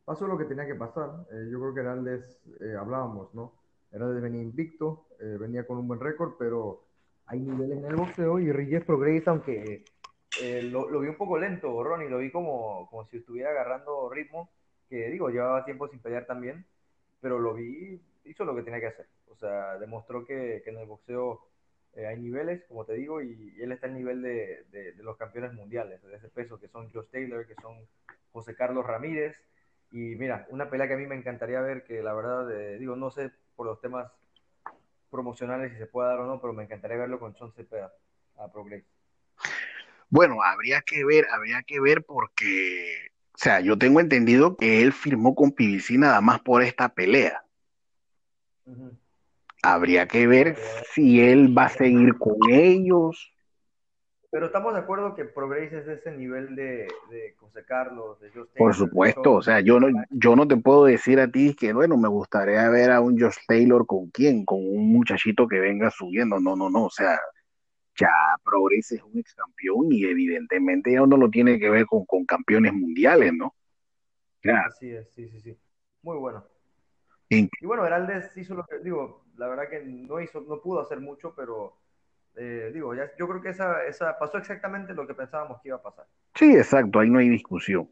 [0.06, 1.10] Pasó lo que tenía que pasar.
[1.32, 3.54] Eh, yo creo que Heraldes, eh, hablábamos, ¿no?
[3.92, 6.84] Heraldes venía invicto, eh, venía con un buen récord, pero
[7.26, 9.86] hay niveles en el boxeo y Reyes Progress, aunque
[10.64, 14.50] lo, lo, vi un poco lento, Ronnie, lo vi como, como si estuviera agarrando ritmo,
[14.90, 16.66] que digo, llevaba tiempo sin pelear también,
[17.22, 19.08] pero lo vi, hizo lo que tenía que hacer.
[19.30, 21.42] O sea, demostró que, que en el boxeo
[21.96, 25.54] eh, hay niveles, como te digo, y, él está al nivel de, de, los campeones
[25.54, 27.78] mundiales de ese peso, que son Josh Taylor, que son
[28.32, 29.36] José Carlos Ramírez.
[29.92, 32.96] Y mira, una pelea que a mí me encantaría ver, que la verdad, eh, digo,
[32.96, 34.12] no sé por los temas
[35.12, 37.94] promocionales si se puede dar o no, pero me encantaría verlo con Sean Cepeda
[38.38, 38.84] a Progress.
[40.10, 44.94] Bueno, habría que ver, habría que ver porque, o sea, yo tengo entendido que él
[44.94, 47.44] firmó con PBC nada más por esta pelea.
[49.64, 50.58] Habría que ver
[50.94, 53.34] si él va a seguir con ellos.
[54.30, 56.88] Pero estamos de acuerdo que Progress es de ese nivel de,
[57.38, 61.20] José Carlos, de Josh Por supuesto, o sea, yo no, yo no te puedo decir
[61.20, 64.92] a ti que, bueno, me gustaría ver a un Josh Taylor con quién, con un
[64.92, 66.40] muchachito que venga subiendo.
[66.40, 67.20] No, no, no, o sea,
[67.96, 68.10] ya
[68.44, 72.26] Progress es un ex campeón y evidentemente ya no lo tiene que ver con, con
[72.26, 73.56] campeones mundiales, ¿no?
[74.66, 75.58] Así es, sí, sí, sí.
[76.02, 76.53] Muy bueno.
[77.34, 81.00] Y, bueno, Heraldes hizo lo que, digo, la verdad que no hizo, no pudo hacer
[81.00, 81.78] mucho, pero
[82.36, 85.78] eh, digo, ya, yo creo que esa, esa pasó exactamente lo que pensábamos que iba
[85.78, 86.06] a pasar.
[86.36, 87.90] Sí, exacto, ahí no hay discusión.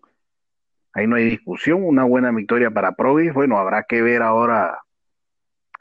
[0.93, 3.33] Ahí no hay discusión, una buena victoria para Provis.
[3.33, 4.79] Bueno, habrá que ver ahora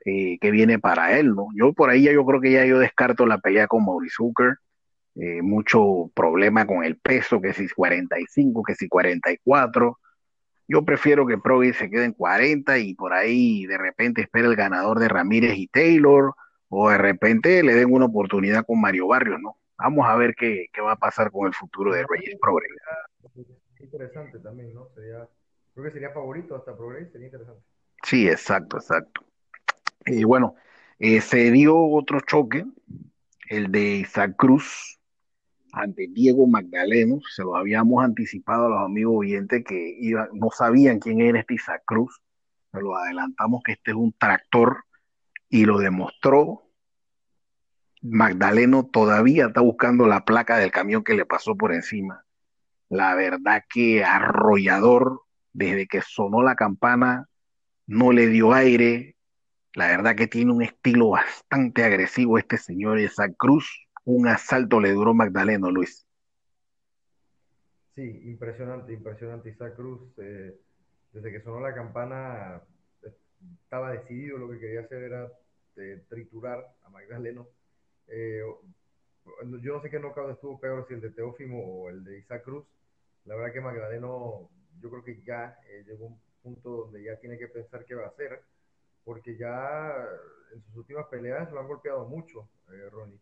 [0.05, 1.49] eh, qué viene para él, ¿no?
[1.55, 4.57] Yo por ahí ya yo creo que ya yo descarto la pelea con Maurice Hooker.
[5.17, 9.99] Eh, mucho problema con el peso, que si 45, que si 44.
[10.73, 14.55] Yo prefiero que Provi se quede en 40 y por ahí de repente espera el
[14.55, 16.33] ganador de Ramírez y Taylor,
[16.69, 19.59] o de repente le den una oportunidad con Mario Barrios, ¿no?
[19.77, 22.71] Vamos a ver qué, va a pasar con el futuro de Reyes Progress.
[23.81, 24.89] Interesante también, ¿no?
[24.95, 25.29] Sería,
[25.75, 27.63] creo que sería favorito hasta Progress, sería interesante.
[28.05, 29.23] Sí, exacto, exacto.
[30.07, 30.55] Y bueno,
[31.01, 32.65] eh, se dio otro choque,
[33.49, 35.00] el de Isaac Cruz
[35.73, 39.97] ante Diego Magdaleno, se lo habíamos anticipado a los amigos oyentes que
[40.33, 42.21] no sabían quién era este Isaac Cruz,
[42.73, 44.85] se lo adelantamos que este es un tractor
[45.49, 46.71] y lo demostró.
[48.03, 52.25] Magdaleno todavía está buscando la placa del camión que le pasó por encima.
[52.89, 57.29] La verdad que arrollador, desde que sonó la campana,
[57.87, 59.17] no le dio aire.
[59.75, 63.69] La verdad que tiene un estilo bastante agresivo este señor Isaac Cruz
[64.05, 66.07] un asalto le duró Magdaleno, Luis.
[67.95, 69.51] Sí, impresionante, impresionante.
[69.51, 70.57] Isaac Cruz, eh,
[71.13, 72.63] desde que sonó la campana,
[73.65, 75.31] estaba decidido, lo que quería hacer era
[75.77, 77.49] eh, triturar a Magdaleno.
[78.07, 78.43] Eh,
[79.63, 82.45] yo no sé qué knockout estuvo peor, si el de Teófimo o el de Isaac
[82.45, 82.65] Cruz.
[83.27, 84.49] La verdad que Magdaleno,
[84.81, 88.05] yo creo que ya llegó a un punto donde ya tiene que pensar qué va
[88.05, 88.43] a hacer,
[89.05, 90.09] porque ya
[90.55, 92.49] en sus últimas peleas lo han golpeado mucho,
[92.91, 93.21] Ronnie.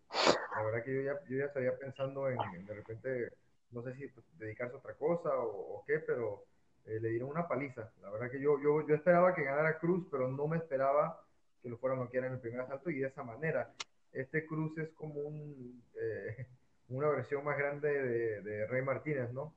[0.58, 3.32] La verdad que yo ya, yo ya estaría pensando en, de repente,
[3.70, 6.44] no sé si pues, dedicarse a otra cosa o, qué, pero
[6.86, 7.92] eh, le dieron una paliza.
[8.02, 11.22] La verdad que yo, yo, yo esperaba que ganara Cruz, pero no me esperaba
[11.62, 13.72] que lo fueran a noquear en el primer asalto y de esa manera.
[14.12, 16.46] Este Cruz es como un, eh,
[16.88, 19.54] una versión más grande de, Rey Martínez, ¿no?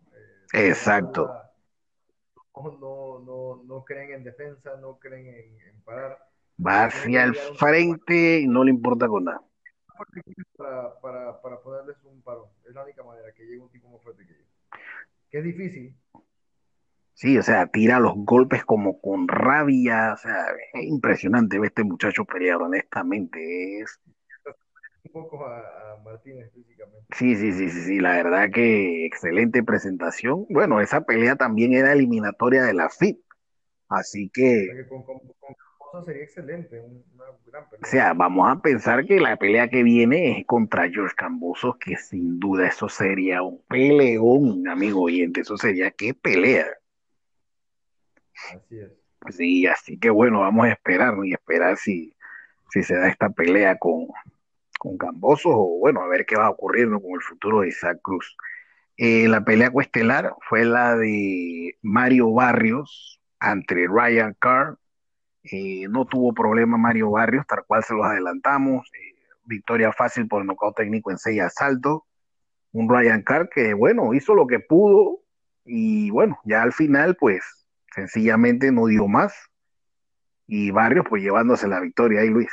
[0.54, 1.34] Eh, Exacto.
[2.54, 6.20] No, no, no, creen en defensa, no creen en, en parar.
[6.64, 9.42] Va hacia el frente y no le importa con nada
[10.58, 12.52] para, para, para ponerles un paro.
[12.68, 14.46] Es la única manera que llegue un tipo más fuerte que yo.
[15.30, 15.96] Que es difícil.
[17.14, 21.84] Sí, o sea, tira los golpes como con rabia, o sea, es impresionante ver este
[21.84, 24.00] muchacho pelear, honestamente, es...
[25.04, 27.06] Un poco a, Martínez físicamente.
[27.16, 30.46] Sí, sí, sí, sí, sí, la verdad que excelente presentación.
[30.50, 33.20] Bueno, esa pelea también era eliminatoria de la FIP,
[33.90, 34.68] así que...
[34.90, 35.20] Con, con,
[36.06, 37.82] sería excelente, una gran pelea.
[37.84, 41.98] O sea, vamos a pensar que la pelea que viene es contra George Cambosos, que
[41.98, 46.68] sin duda eso sería un peleón, amigo oyente, eso sería qué pelea.
[48.56, 48.92] Así es.
[49.30, 52.16] Sí, así que bueno, vamos a esperar y esperar si,
[52.72, 54.08] si se da esta pelea con,
[54.80, 58.00] con Cambosos o bueno, a ver qué va a ocurrir con el futuro de Isaac
[58.02, 58.36] Cruz.
[58.98, 64.78] Eh, la pelea cuestelar fue la de Mario Barrios ante Ryan Carr
[65.44, 68.88] eh, no tuvo problema Mario Barrios, tal cual se los adelantamos.
[68.94, 69.16] Eh,
[69.46, 72.02] victoria fácil por el nocaut técnico en seis asaltos.
[72.72, 75.24] Un Ryan Carr que, bueno, hizo lo que pudo
[75.66, 79.34] y, bueno, ya al final, pues, sencillamente no dio más.
[80.48, 82.50] Y Barrios, pues, llevándose la victoria ahí, Luis.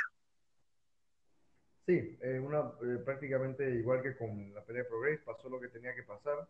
[1.86, 2.70] Sí, eh, una,
[3.05, 6.49] prácticamente igual que con la pelea de Progress, pasó lo que tenía que pasar.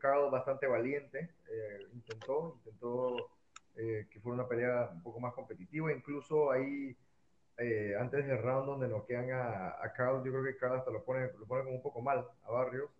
[0.00, 1.30] Carl bastante valiente,
[1.92, 3.35] intentó, intentó
[3.76, 5.92] eh, que fue una pelea un poco más competitiva.
[5.92, 6.96] Incluso ahí,
[7.58, 11.04] eh, antes del round donde noquean a, a Carl, yo creo que Carl hasta lo
[11.04, 12.90] pone, lo pone como un poco mal a Barrios.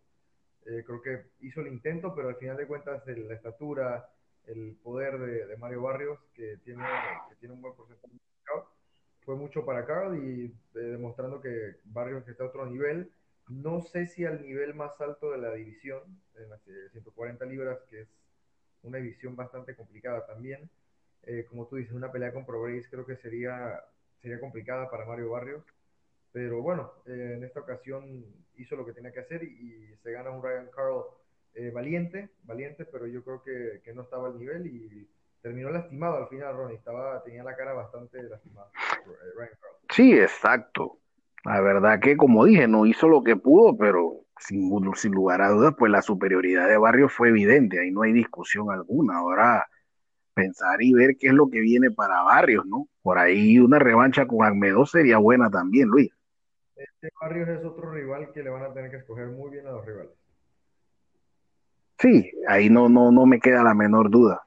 [0.66, 4.08] Eh, creo que hizo el intento, pero al final de cuentas la estatura,
[4.46, 6.84] el poder de, Mario Barrios, que tiene,
[7.28, 8.16] que tiene un buen porcentaje
[9.26, 13.10] fue mucho para Carl y eh, demostrando que Barrios está a otro nivel.
[13.48, 16.02] No sé si al nivel más alto de la división,
[16.36, 16.62] en las
[16.92, 18.08] 140 eh, libras, que es
[18.86, 20.68] una división bastante complicada también.
[21.24, 23.80] Eh, como tú dices, una pelea con Pro creo que sería,
[24.22, 25.64] sería complicada para Mario Barrios.
[26.32, 28.24] Pero bueno, en esta ocasión
[28.56, 31.04] hizo lo que tenía que hacer y, se gana un Ryan Carl
[31.72, 35.08] valiente, valiente, pero yo creo que, que no estaba al nivel y
[35.46, 36.76] terminó lastimado al final, Ronnie.
[36.76, 38.68] Estaba, tenía la cara bastante lastimada.
[39.06, 39.50] Eh,
[39.90, 40.98] sí, exacto.
[41.46, 45.50] La verdad que, como dije, no hizo lo que pudo, pero sin, sin lugar a
[45.50, 47.80] dudas, pues la superioridad de Barrio fue evidente.
[47.80, 49.18] Ahí no hay discusión alguna.
[49.18, 49.66] Ahora
[50.34, 52.88] pensar y ver qué es lo que viene para Barrios, ¿no?
[53.02, 56.10] Por ahí una revancha con Agmedo sería buena también, Luis.
[56.76, 59.70] Este Barrios es otro rival que le van a tener que escoger muy bien a
[59.70, 60.12] los rivales.
[61.98, 64.46] Sí, ahí no, no, no me queda la menor duda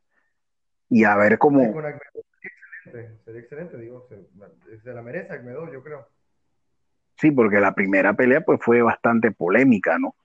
[0.89, 1.61] y a ver cómo...
[1.61, 4.07] sería excelente, sería excelente, digo,
[4.83, 5.41] se, la merece
[5.73, 6.07] yo creo.
[7.19, 10.15] Sí, porque la primera pelea pues fue bastante polémica, ¿no?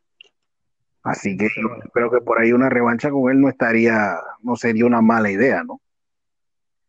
[1.03, 4.87] Así que yo creo que por ahí una revancha con él no estaría, no sería
[4.87, 5.81] una mala idea, ¿no?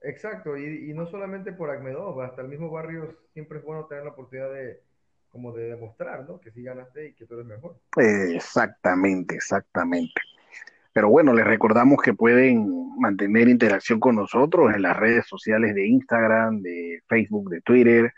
[0.02, 4.12] Exacto, y, no solamente por Agmedo, hasta el mismo Barrios siempre es bueno tener la
[4.12, 4.82] oportunidad de
[5.30, 6.40] como de demostrar, ¿no?
[6.40, 7.76] Que sí ganaste y que tú eres mejor.
[7.98, 10.22] exactamente, exactamente.
[10.94, 15.88] Pero bueno, les recordamos que pueden mantener interacción con nosotros en las redes sociales de
[15.88, 18.14] Instagram, de Facebook, de Twitter,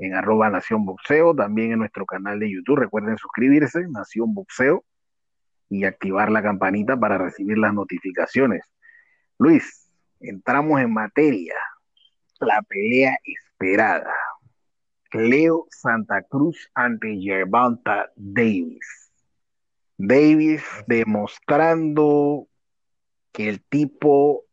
[0.00, 2.78] en arroba Nación Boxeo, también en nuestro canal de YouTube.
[2.78, 4.84] Recuerden suscribirse, Nación Boxeo,
[5.68, 8.64] y activar la campanita para recibir las notificaciones.
[9.38, 9.90] Luis,
[10.20, 11.54] entramos en materia.
[12.40, 14.14] La pelea esperada.
[15.12, 19.12] Leo Santa Cruz ante Gervonta Davis.
[19.98, 22.48] Davis demostrando
[23.32, 24.44] que el tipo,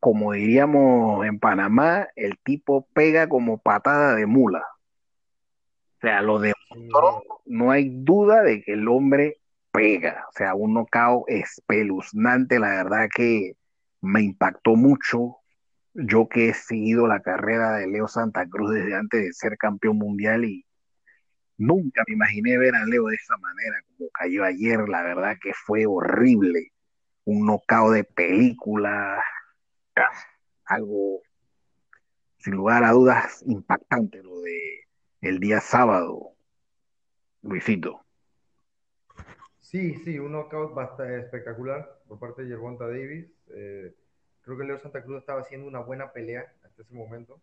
[0.00, 4.60] como diríamos en Panamá, el tipo pega como patada de mula.
[4.60, 9.38] O sea, lo demostró, no hay duda de que el hombre
[9.72, 10.24] pega.
[10.28, 13.54] O sea, un knockout espeluznante, la verdad que
[14.00, 15.38] me impactó mucho.
[15.94, 19.98] Yo que he seguido la carrera de Leo Santa Cruz desde antes de ser campeón
[19.98, 20.64] mundial y
[21.58, 25.52] Nunca me imaginé ver a Leo de esa manera, como cayó ayer, la verdad que
[25.52, 26.70] fue horrible.
[27.24, 29.20] Un nocao de película,
[30.64, 31.22] algo
[32.38, 34.86] sin lugar a dudas impactante lo de
[35.20, 36.34] el día sábado,
[37.42, 38.04] Luisito.
[39.58, 43.26] Sí, sí, un knockout bastante espectacular por parte de Gervonta Davis.
[43.48, 43.94] Eh,
[44.42, 47.40] creo que Leo Santa Cruz estaba haciendo una buena pelea hasta ese momento.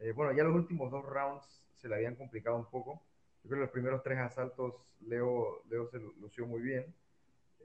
[0.00, 3.02] Eh, bueno, ya los últimos dos rounds se le habían complicado un poco.
[3.42, 6.94] Yo creo que los primeros tres asaltos Leo, Leo se lució muy bien.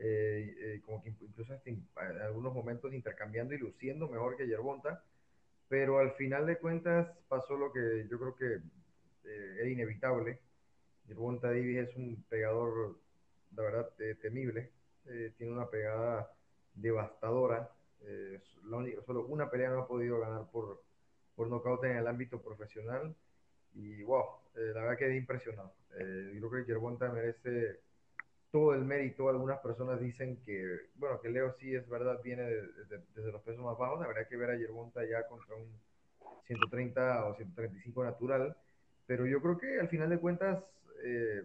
[0.03, 1.87] Eh, eh, como que incluso en
[2.21, 5.03] algunos momentos intercambiando y luciendo mejor que Yerbonta,
[5.67, 8.55] pero al final de cuentas pasó lo que yo creo que
[9.29, 10.39] eh, era inevitable.
[11.07, 12.99] Yerbonta Davis es un pegador,
[13.55, 13.89] la verdad,
[14.21, 14.71] temible,
[15.37, 16.31] tiene una pegada
[16.73, 17.69] devastadora,
[19.05, 20.81] solo una pelea no ha podido ganar por,
[21.35, 23.15] por nocaut en el ámbito profesional
[23.73, 24.25] y wow,
[24.55, 25.73] eh, la verdad que impresionado.
[25.97, 27.79] Eh, creo que Yerbonta merece
[28.51, 29.29] todo el mérito.
[29.29, 33.77] Algunas personas dicen que, bueno, que Leo sí es verdad, viene desde los pesos más
[33.77, 34.03] bajos.
[34.05, 35.67] Habría que ver a Yerbonta ya contra un
[36.45, 38.55] 130 o 135 natural.
[39.07, 40.63] Pero yo creo que al final de cuentas,
[41.03, 41.43] eh,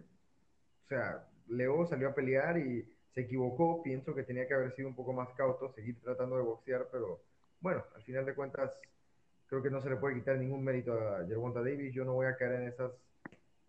[0.85, 3.81] o sea, Leo salió a pelear y se equivocó.
[3.83, 7.21] Pienso que tenía que haber sido un poco más cauto, seguir tratando de boxear, pero
[7.61, 8.71] bueno, al final de cuentas
[9.47, 11.93] creo que no se le puede quitar ningún mérito a Gervonta Davis.
[11.93, 12.91] Yo no voy a caer en esas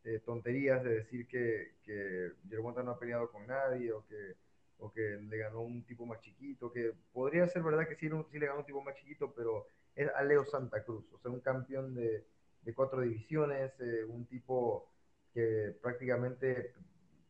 [0.08, 4.36] eh, tonterías de decir que, que Gervonta no ha peleado con nadie o que,
[4.78, 8.46] o que le ganó un tipo más chiquito, que podría ser verdad que sí, le
[8.46, 11.94] ganó un tipo más chiquito, pero es a Leo Santa Cruz, o sea, un campeón
[11.94, 12.24] de,
[12.62, 14.88] de cuatro divisiones, eh, un tipo
[15.34, 16.72] que prácticamente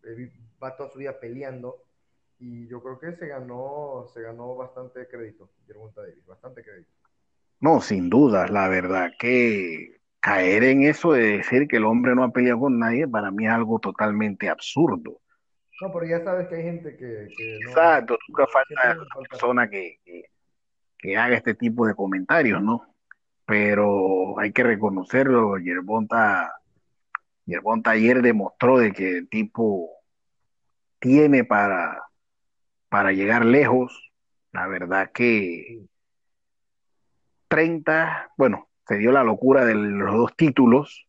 [0.04, 1.82] eh, va toda su vida peleando
[2.38, 6.92] y yo creo que se ganó, se ganó bastante crédito, Gervonta Davis, bastante crédito.
[7.60, 12.24] No, sin duda, la verdad que caer en eso de decir que el hombre no
[12.24, 15.20] ha peleado con nadie, para mí es algo totalmente absurdo.
[15.80, 17.28] No, pero ya sabes que hay gente que...
[17.66, 20.00] Exacto, nunca falta una persona que,
[20.98, 22.94] que, haga este tipo de comentarios, ¿no?
[23.46, 26.52] Pero hay que reconocerlo, Yerbonta,
[27.46, 29.88] Yerbonta ayer demostró de que el tipo
[30.98, 32.02] tiene para,
[32.88, 34.12] para llegar lejos.
[34.52, 35.86] La verdad que
[37.48, 41.06] 30, bueno, se dio la locura de los dos títulos.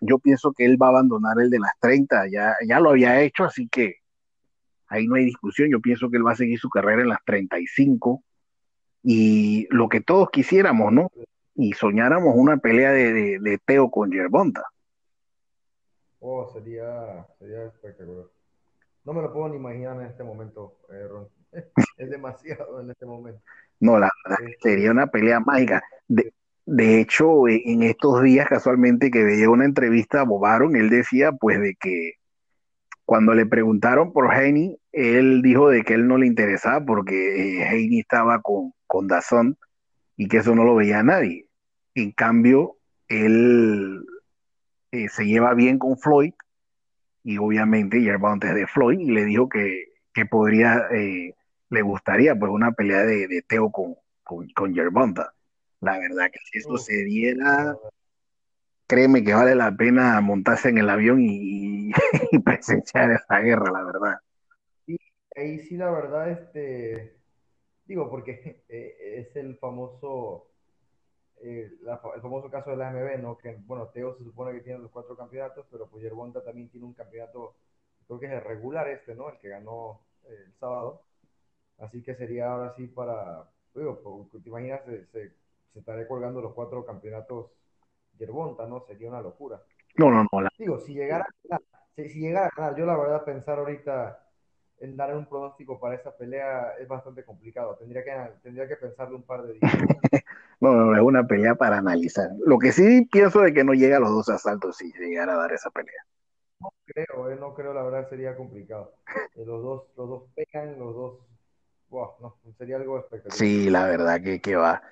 [0.00, 3.22] Yo pienso que él va a abandonar el de las 30, ya, ya lo había
[3.22, 3.96] hecho, así que
[4.88, 5.70] ahí no hay discusión.
[5.70, 8.22] Yo pienso que él va a seguir su carrera en las 35.
[9.02, 11.10] y lo que todos quisiéramos, ¿no?
[11.54, 14.62] Y soñáramos una pelea de, de, de Teo con Yerbonta.
[16.18, 18.26] Oh, sería, sería espectacular.
[19.04, 21.28] No me lo puedo ni imaginar en este momento, eh, Ron.
[21.96, 23.40] Es demasiado en este momento.
[23.80, 25.82] No, la verdad Este, sería una pelea mágica.
[26.08, 26.32] De,
[26.66, 30.90] de hecho, e- en estos días casualmente que veía una entrevista a Bob Arum, él
[30.90, 32.14] decía pues de que
[33.04, 37.68] cuando le preguntaron por Haney, él dijo de que él no le interesaba porque eh,
[37.68, 39.56] Haney estaba con, con DAZN
[40.16, 41.48] y que eso no lo veía nadie.
[41.94, 42.76] En cambio,
[43.08, 44.04] él
[44.90, 46.34] eh, se lleva bien con Floyd
[47.22, 51.34] y obviamente Yerbonta es de Floyd y le dijo que, que podría, eh,
[51.70, 53.94] le gustaría pues una pelea de, Teo con,
[54.24, 54.74] con, con.
[55.80, 57.78] La verdad que si eso uf, se diera,
[58.88, 61.92] créeme que vale la pena montarse en el avión y, y
[62.44, 64.14] presenciar esa guerra, la verdad.
[64.86, 64.96] Y
[65.36, 67.16] ahí sí, la verdad, este,
[67.86, 68.96] digo, porque eh,
[69.28, 70.48] es el famoso,
[71.42, 73.38] eh, la el famoso caso de la AMB, ¿no?
[73.38, 76.86] Que, bueno, Teo se supone que tiene los cuatro campeonatos, pero pues Yerbonta también tiene
[76.86, 77.56] un campeonato,
[78.06, 79.30] creo que es el regular este, ¿no?
[79.30, 81.02] El que ganó eh, el sábado.
[81.78, 85.32] Así que sería ahora sí para, digo, po- te imaginas, se, se,
[85.76, 87.50] se estaría colgando los cuatro campeonatos
[88.18, 88.80] Yerbonta, ¿no?
[88.80, 89.62] Sería una locura.
[89.98, 91.62] No, no, no, la- Digo, si llegara a ganar,
[91.96, 94.26] si, si llegara a ganar, yo la verdad pensar ahorita
[94.78, 97.76] en dar un pronóstico para esa pelea es bastante complicado.
[97.76, 98.12] Tendría que,
[98.42, 99.76] tendría que pensarlo un par de días.
[100.60, 102.30] no, no, no, es una pelea para analizar.
[102.44, 105.38] Lo que sí pienso de que no llega a los dos asaltos si llegara a
[105.38, 106.06] dar esa pelea.
[106.86, 108.94] Creo, eh, no creo, la verdad sería complicado.
[109.34, 111.18] Eh, los dos, los dos pegan, los dos,
[111.90, 113.36] wow, no, sería algo espectacular.
[113.36, 114.82] Sí, la verdad que, que va.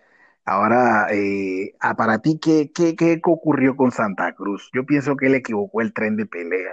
[0.46, 4.70] Ahora, eh, ah, para ti, ¿qué, qué, qué ocurrió con Santa Cruz?
[4.74, 6.72] Yo pienso que él equivocó el tren de pelea.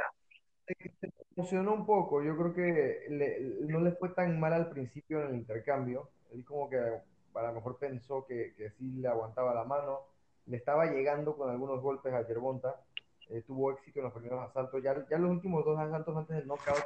[1.35, 5.29] Emocionó un poco, yo creo que le- no le fue tan mal al principio en
[5.29, 6.09] el intercambio.
[6.31, 9.99] Él como que a lo mejor pensó que, que sí le aguantaba la mano,
[10.45, 12.75] le estaba llegando con algunos golpes a Yerbonta,
[13.29, 14.83] eh, tuvo éxito en los primeros asaltos.
[14.83, 16.83] Ya, ya los últimos dos asaltos antes del knockout,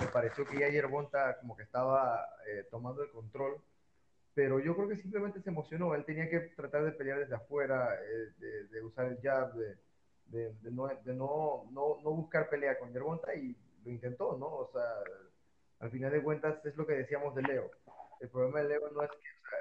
[0.00, 3.56] me pareció que ya Yerbonta como que estaba eh, tomando el control,
[4.38, 5.96] pero yo creo que simplemente se emocionó.
[5.96, 9.76] Él tenía que tratar de pelear desde afuera, eh, de, de usar el jab, de,
[10.26, 14.46] de, de no, no, no, no buscar pelea con Yerbonta y lo intentó, ¿no?
[14.46, 14.84] O sea,
[15.80, 17.68] al final de cuentas es lo que decíamos de Leo.
[18.20, 19.58] El problema de Leo no es que, o sea,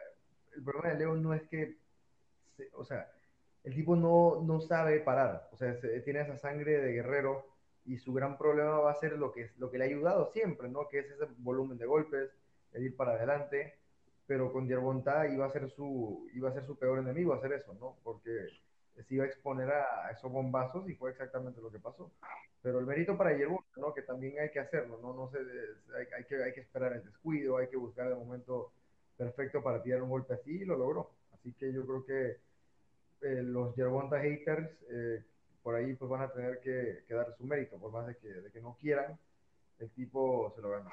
[0.57, 1.77] el problema de Leo no es que,
[2.55, 3.11] se- o sea,
[3.63, 7.45] el tipo no, no sabe parar, o sea, se- tiene esa sangre de guerrero
[7.85, 10.69] y su gran problema va a ser lo que, lo que le ha ayudado siempre,
[10.69, 10.87] ¿no?
[10.89, 12.31] Que es ese volumen de golpes,
[12.73, 13.76] el ir para adelante,
[14.27, 17.73] pero con Yerbonta iba a ser su, iba a ser su peor enemigo hacer eso,
[17.75, 17.97] ¿no?
[18.03, 18.49] Porque
[19.07, 22.11] se iba a exponer a, esos bombazos y fue exactamente lo que pasó.
[22.61, 23.93] Pero el mérito para Yerbonta, ¿no?
[23.93, 25.13] Que también hay que hacerlo, ¿no?
[25.13, 28.73] No se, hay, hay, que, hay que esperar el descuido, hay que buscar el momento
[29.15, 31.11] perfecto para tirar un golpe así y lo logró.
[31.33, 32.37] Así que yo creo que
[33.21, 35.23] eh, los Yerbonta haters eh,
[35.63, 38.27] por ahí pues van a tener que, que dar su mérito, por más de que,
[38.27, 39.17] de que no quieran,
[39.79, 40.89] el tipo se lo ganó.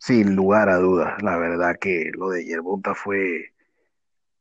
[0.00, 3.52] Sin lugar a dudas, la verdad que lo de Yerbonta fue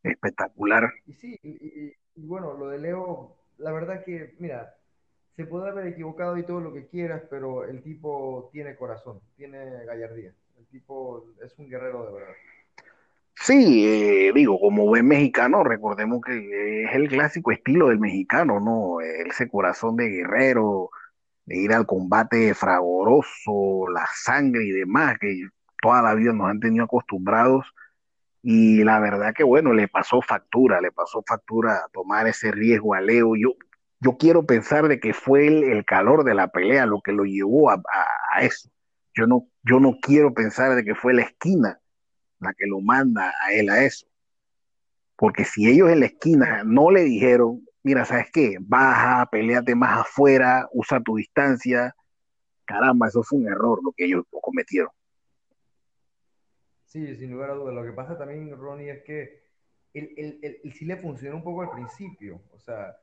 [0.04, 0.90] espectacular.
[1.06, 4.76] Y sí, y, y- y bueno, lo de Leo, la verdad que, mira,
[5.36, 9.86] se puede haber equivocado y todo lo que quieras, pero el tipo tiene corazón, tiene
[9.86, 10.34] gallardía.
[10.58, 12.36] El tipo es un guerrero de verdad.
[13.36, 19.00] Sí, eh, digo, como buen mexicano, recordemos que es el clásico estilo del mexicano, ¿no?
[19.02, 20.92] Ese corazón de guerrero,
[21.50, 25.48] de ir al combate fragoroso, la sangre y demás, que
[25.82, 27.66] toda la vida nos han tenido acostumbrados.
[28.44, 33.02] Y la verdad que, bueno, le pasó factura, le pasó factura tomar ese riesgo a
[33.02, 33.36] Leo.
[33.36, 33.56] Yo,
[34.00, 37.72] yo quiero pensar de que fue el, calor de la pelea lo que lo llevó
[37.72, 38.70] a, a, a eso.
[39.16, 41.80] Yo no, yo no quiero pensar de que fue la esquina
[42.40, 44.06] la que lo manda a él a eso.
[45.16, 48.58] Porque si ellos en la esquina no le dijeron, mira, ¿sabes qué?
[48.60, 51.96] Baja, peleate más afuera, usa tu distancia.
[52.66, 54.92] Caramba, eso fue un error lo que ellos cometieron.
[56.86, 57.76] Sí, sin lugar a dudas.
[57.76, 59.44] Lo que pasa también, Ronnie, es que
[59.94, 62.42] él sí le funcionó un poco al principio.
[62.52, 62.96] O sea,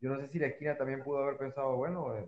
[0.00, 2.26] yo no sé si la esquina también pudo haber pensado, bueno, eh,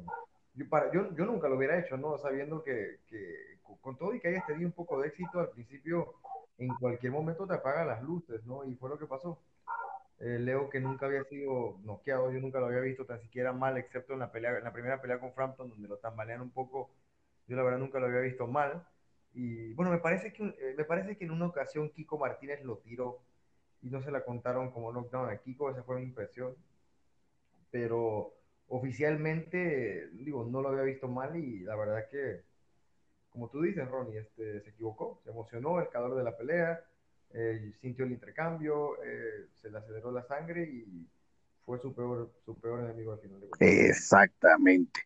[0.54, 2.16] yo, para, yo, yo nunca lo hubiera hecho, ¿no?
[2.16, 6.14] Sabiendo que, que con todo y que hayas tenido un poco de éxito al principio,
[6.56, 8.64] en cualquier momento te apagan las luces, ¿no?
[8.64, 9.38] Y fue lo que pasó.
[10.18, 13.76] Eh, Leo, que nunca había sido noqueado, yo nunca lo había visto tan siquiera mal,
[13.76, 16.90] excepto en la pelea, en la primera pelea con Frampton, donde lo tambalean un poco.
[17.48, 18.86] Yo la verdad nunca lo había visto mal.
[19.34, 22.78] Y bueno, me parece que, eh, me parece que en una ocasión Kiko Martínez lo
[22.78, 23.20] tiró
[23.82, 26.56] y no se la contaron como knockdown a Kiko, esa fue mi impresión.
[27.70, 28.34] Pero
[28.68, 32.42] oficialmente, digo, no lo había visto mal y la verdad que,
[33.30, 36.84] como tú dices, Ronnie, este, se equivocó, se emocionó el calor de la pelea,
[37.30, 41.06] eh, sintió el intercambio, eh, se le aceleró la sangre y
[41.64, 43.48] fue su peor, su peor enemigo al final de.
[43.88, 45.00] Exactamente.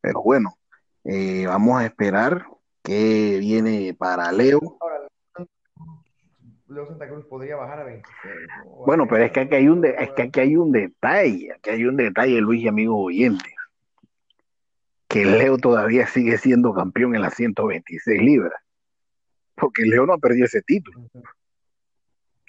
[0.00, 0.56] Pero bueno,
[1.04, 2.46] eh, vamos a esperar
[2.82, 4.60] qué viene para Leo.
[4.80, 5.00] Ahora,
[6.68, 8.34] Leo Santa Cruz podría bajar a 26.
[8.64, 8.70] ¿no?
[8.72, 10.56] O Bueno, a pero es que 30, aquí hay un, de- es que aquí hay
[10.56, 13.52] un detalle, aquí hay un detalle, Luis y amigos oyentes,
[15.08, 18.60] que Leo todavía sigue siendo campeón en las 126 libras,
[19.54, 21.08] porque Leo no ha perdido ese título.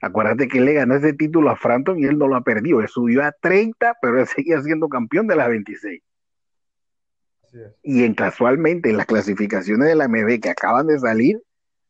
[0.02, 2.82] Acuérdate que él le ganó ese título a Frampton y él no lo ha perdido.
[2.82, 6.02] Él subió a 30, pero él seguía siendo campeón de las 26.
[7.44, 7.76] Así es.
[7.82, 11.42] Y en casualmente en las clasificaciones de la MB que acaban de salir,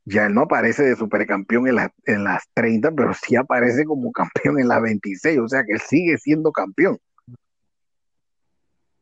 [0.06, 4.12] ya él no aparece de supercampeón en, las en las 30, pero sí aparece como
[4.14, 5.40] campeón en las 26.
[5.40, 6.98] O sea que él sigue siendo campeón.
[6.98, 7.36] O sea que, pero,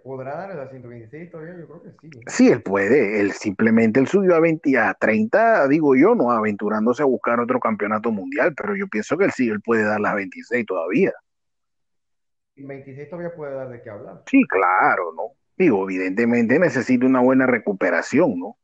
[0.04, 1.58] ¿podrá dar a 126 todavía?
[1.58, 2.10] Yo creo que sí.
[2.28, 3.20] Sí, él puede.
[3.20, 7.60] Él simplemente él subió a 20, a 30, digo yo, no aventurándose a buscar otro
[7.60, 11.12] campeonato mundial, pero yo pienso que él sí, él puede dar las 26 todavía.
[12.56, 14.24] Y 26 todavía puede dar de qué hablar.
[14.28, 15.24] Sí, claro, ¿no?
[15.58, 18.58] Digo, evidentemente necesita una buena recuperación, ¿no?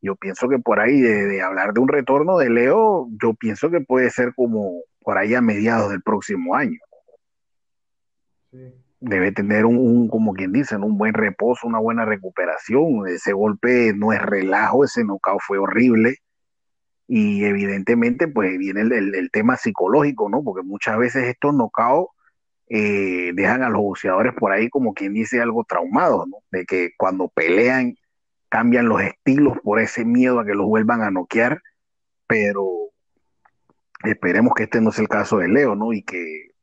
[0.00, 3.70] Yo pienso que por ahí de, de hablar de un retorno de Leo, yo pienso
[3.70, 6.78] que puede ser como por ahí a mediados del próximo año.
[8.50, 8.74] Sí.
[9.06, 13.06] Debe tener un, como quien dice, un buen reposo, una buena recuperación.
[13.08, 16.16] Ese golpe no es relajo, ese knockout fue horrible.
[17.06, 20.42] Y evidentemente, pues viene el tema psicológico, ¿no?
[20.42, 22.14] Porque muchas veces estos knockouts
[22.68, 26.38] eh, dejan a los boxeadores por ahí, como quien dice, algo traumados, ¿no?
[26.50, 27.94] De que cuando pelean
[28.48, 31.60] cambian los estilos por ese miedo a que los vuelvan a noquear,
[32.26, 32.68] pero
[34.04, 35.92] esperemos que este no sea el caso de Leo, ¿no?
[35.92, 36.53] Y que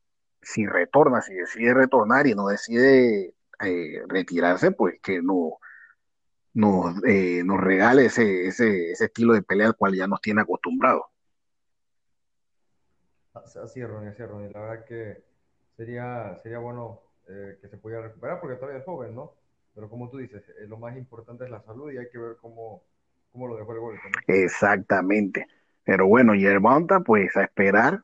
[0.42, 3.34] si retorna, si decide retornar y no decide
[3.64, 5.58] eh, retirarse, pues que no
[6.54, 10.42] nos, eh, nos regale ese, ese, ese estilo de pelea al cual ya nos tiene
[10.42, 11.02] acostumbrados.
[13.34, 14.50] Así es, Ronnie, así es, Ronnie.
[14.50, 15.24] La verdad que
[15.76, 19.34] sería, sería bueno eh, que se pudiera recuperar porque todavía es joven, ¿no?
[19.74, 22.36] Pero como tú dices, eh, lo más importante es la salud y hay que ver
[22.40, 22.84] cómo,
[23.30, 24.24] cómo lo dejó el golpe, ¿no?
[24.26, 25.46] Exactamente.
[25.84, 28.02] Pero bueno, Yerbonta, pues a esperar.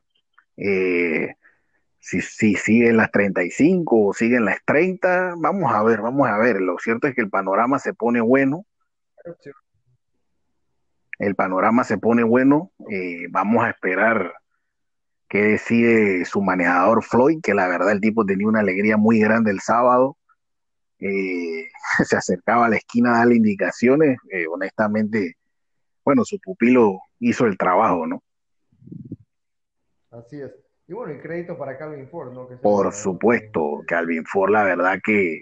[0.57, 1.37] eh,
[1.99, 6.61] si, si siguen las 35 o siguen las 30, vamos a ver, vamos a ver.
[6.61, 8.65] Lo cierto es que el panorama se pone bueno,
[11.19, 12.71] el panorama se pone bueno.
[12.91, 14.33] eh, vamos a esperar
[15.29, 19.51] qué decide su manejador Floyd, que la verdad el tipo tenía una alegría muy grande
[19.51, 20.17] el sábado.
[21.01, 21.69] eh,
[22.05, 24.19] se acercaba a la esquina a darle indicaciones.
[24.31, 25.37] eh, honestamente,
[26.05, 28.23] bueno, su pupilo hizo el trabajo, ¿no?
[30.11, 30.68] Así es.
[30.89, 32.49] Y bueno, y crédito para Calvin Ford, ¿no?
[32.49, 33.83] Que el Por supuesto.
[33.87, 35.35] Calvin Ford, la verdad que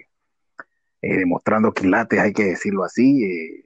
[1.01, 3.23] eh, demostrando quilates, hay que decirlo así.
[3.23, 3.65] eh,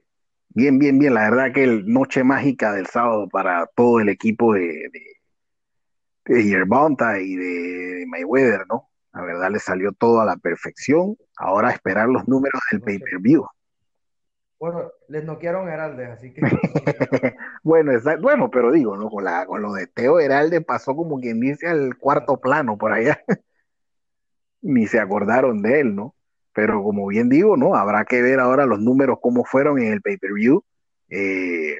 [0.50, 1.14] bien, bien, bien.
[1.14, 5.02] La verdad que el noche mágica del sábado para todo el equipo de, de,
[6.26, 7.44] de Yerbonta y de,
[7.96, 8.88] de Mayweather, ¿no?
[9.12, 11.16] La verdad le salió todo a la perfección.
[11.36, 13.44] Ahora a esperar los números del pay-per-view.
[14.62, 16.40] Bueno, les noquearon a Heraldes, así que
[17.64, 17.90] Bueno,
[18.20, 19.10] bueno, pero digo, ¿no?
[19.10, 22.92] Con, la, con lo de Teo Heralde pasó como quien dice al cuarto plano por
[22.92, 23.20] allá.
[24.62, 26.14] Ni se acordaron de él, ¿no?
[26.54, 27.74] Pero como bien digo, ¿no?
[27.74, 30.62] Habrá que ver ahora los números cómo fueron en el pay-per-view.
[31.08, 31.78] Eh,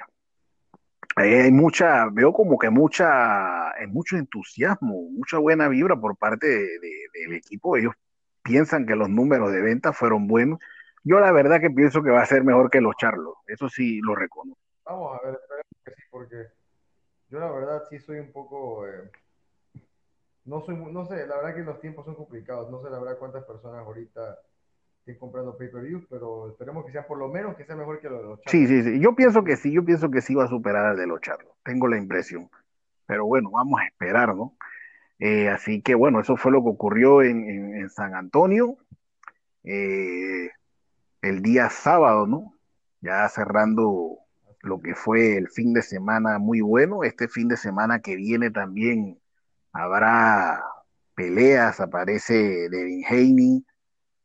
[1.15, 6.49] ahí hay mucha, veo como que mucha, hay mucho entusiasmo, mucha buena vibra por parte
[6.49, 7.77] de- de- del equipo.
[7.77, 7.95] Ellos
[8.43, 10.59] piensan que los números de venta fueron buenos.
[11.05, 13.35] Yo la verdad que pienso que va a ser mejor que los Charlos.
[13.47, 14.61] Eso sí lo reconozco.
[14.85, 16.47] vamos a ver, esperemos que sí, porque
[17.31, 19.11] yo la verdad sí soy un poco, eh,
[20.45, 23.19] no soy, no sé, la verdad que los tiempos son complicados, no sé la verdad
[23.19, 24.39] cuántas personas ahorita
[25.01, 28.19] estén comprando pay-per-view, pero esperemos que sea por lo menos que sea mejor que lo
[28.19, 28.69] de los Sí, Chargers.
[28.69, 29.01] sí, sí.
[29.01, 31.53] Yo pienso que sí, yo pienso que sí va a superar al de los Charlos.
[31.65, 32.51] Tengo la impresión.
[33.07, 34.57] Pero bueno, vamos a esperar, ¿no?
[35.19, 38.77] Eh, así que bueno, eso fue lo que ocurrió en, en- en San Antonio
[39.65, 40.51] eh,
[41.23, 42.55] el día sábado, ¿no?
[43.01, 44.19] Ya cerrando
[44.61, 47.05] lo que fue el fin de semana muy bueno.
[47.05, 49.21] Este fin de semana que viene también
[49.73, 50.63] habrá
[51.15, 53.65] peleas, aparece Devin Haney,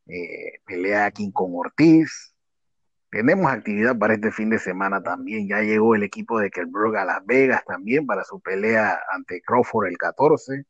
[0.08, 2.34] eh, pelea King con Ortiz.
[3.10, 5.48] Tenemos actividad para este fin de semana también.
[5.48, 9.88] Ya llegó el equipo de Kelbrook a Las Vegas también para su pelea ante Crawford
[9.88, 10.66] el 14.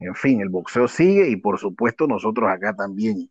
[0.00, 3.30] En fin, el boxeo sigue y por supuesto nosotros acá también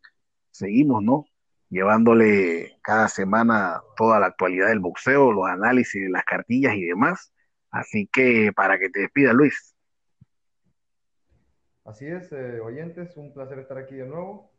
[0.50, 1.26] seguimos, ¿no?
[1.68, 7.32] Llevándole cada semana toda la actualidad del boxeo, los análisis las cartillas y demás.
[7.70, 9.74] Así que para que te despidas, Luis.
[11.84, 14.50] Así es, eh, oyentes, un placer estar aquí de nuevo.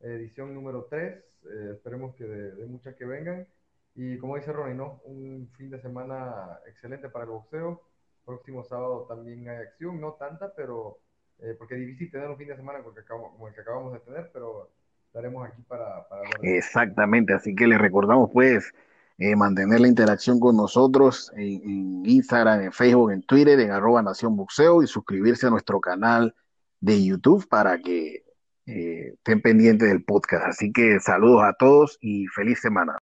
[0.00, 3.46] Edición número 3, eh, esperemos que de, muchas que vengan.
[3.94, 5.00] Y como dice Ronnie, ¿no?
[5.04, 7.80] Un fin de semana excelente para el boxeo.
[8.24, 10.98] próximo sábado también hay acción, no tanta, pero
[11.38, 14.30] eh, porque es difícil tener un fin de semana como el que acabamos de tener,
[14.32, 14.70] pero
[15.14, 16.22] estaremos aquí para, para.
[16.42, 18.74] Exactamente, así que les recordamos pues
[19.18, 24.36] eh, mantener la interacción con nosotros en, Instagram, en Facebook, en Twitter, en arroba Nación
[24.82, 26.34] y suscribirse a nuestro canal
[26.80, 28.24] de YouTube para que
[28.66, 30.46] eh, estén pendientes del podcast.
[30.46, 32.98] Así que saludos a todos y feliz semana.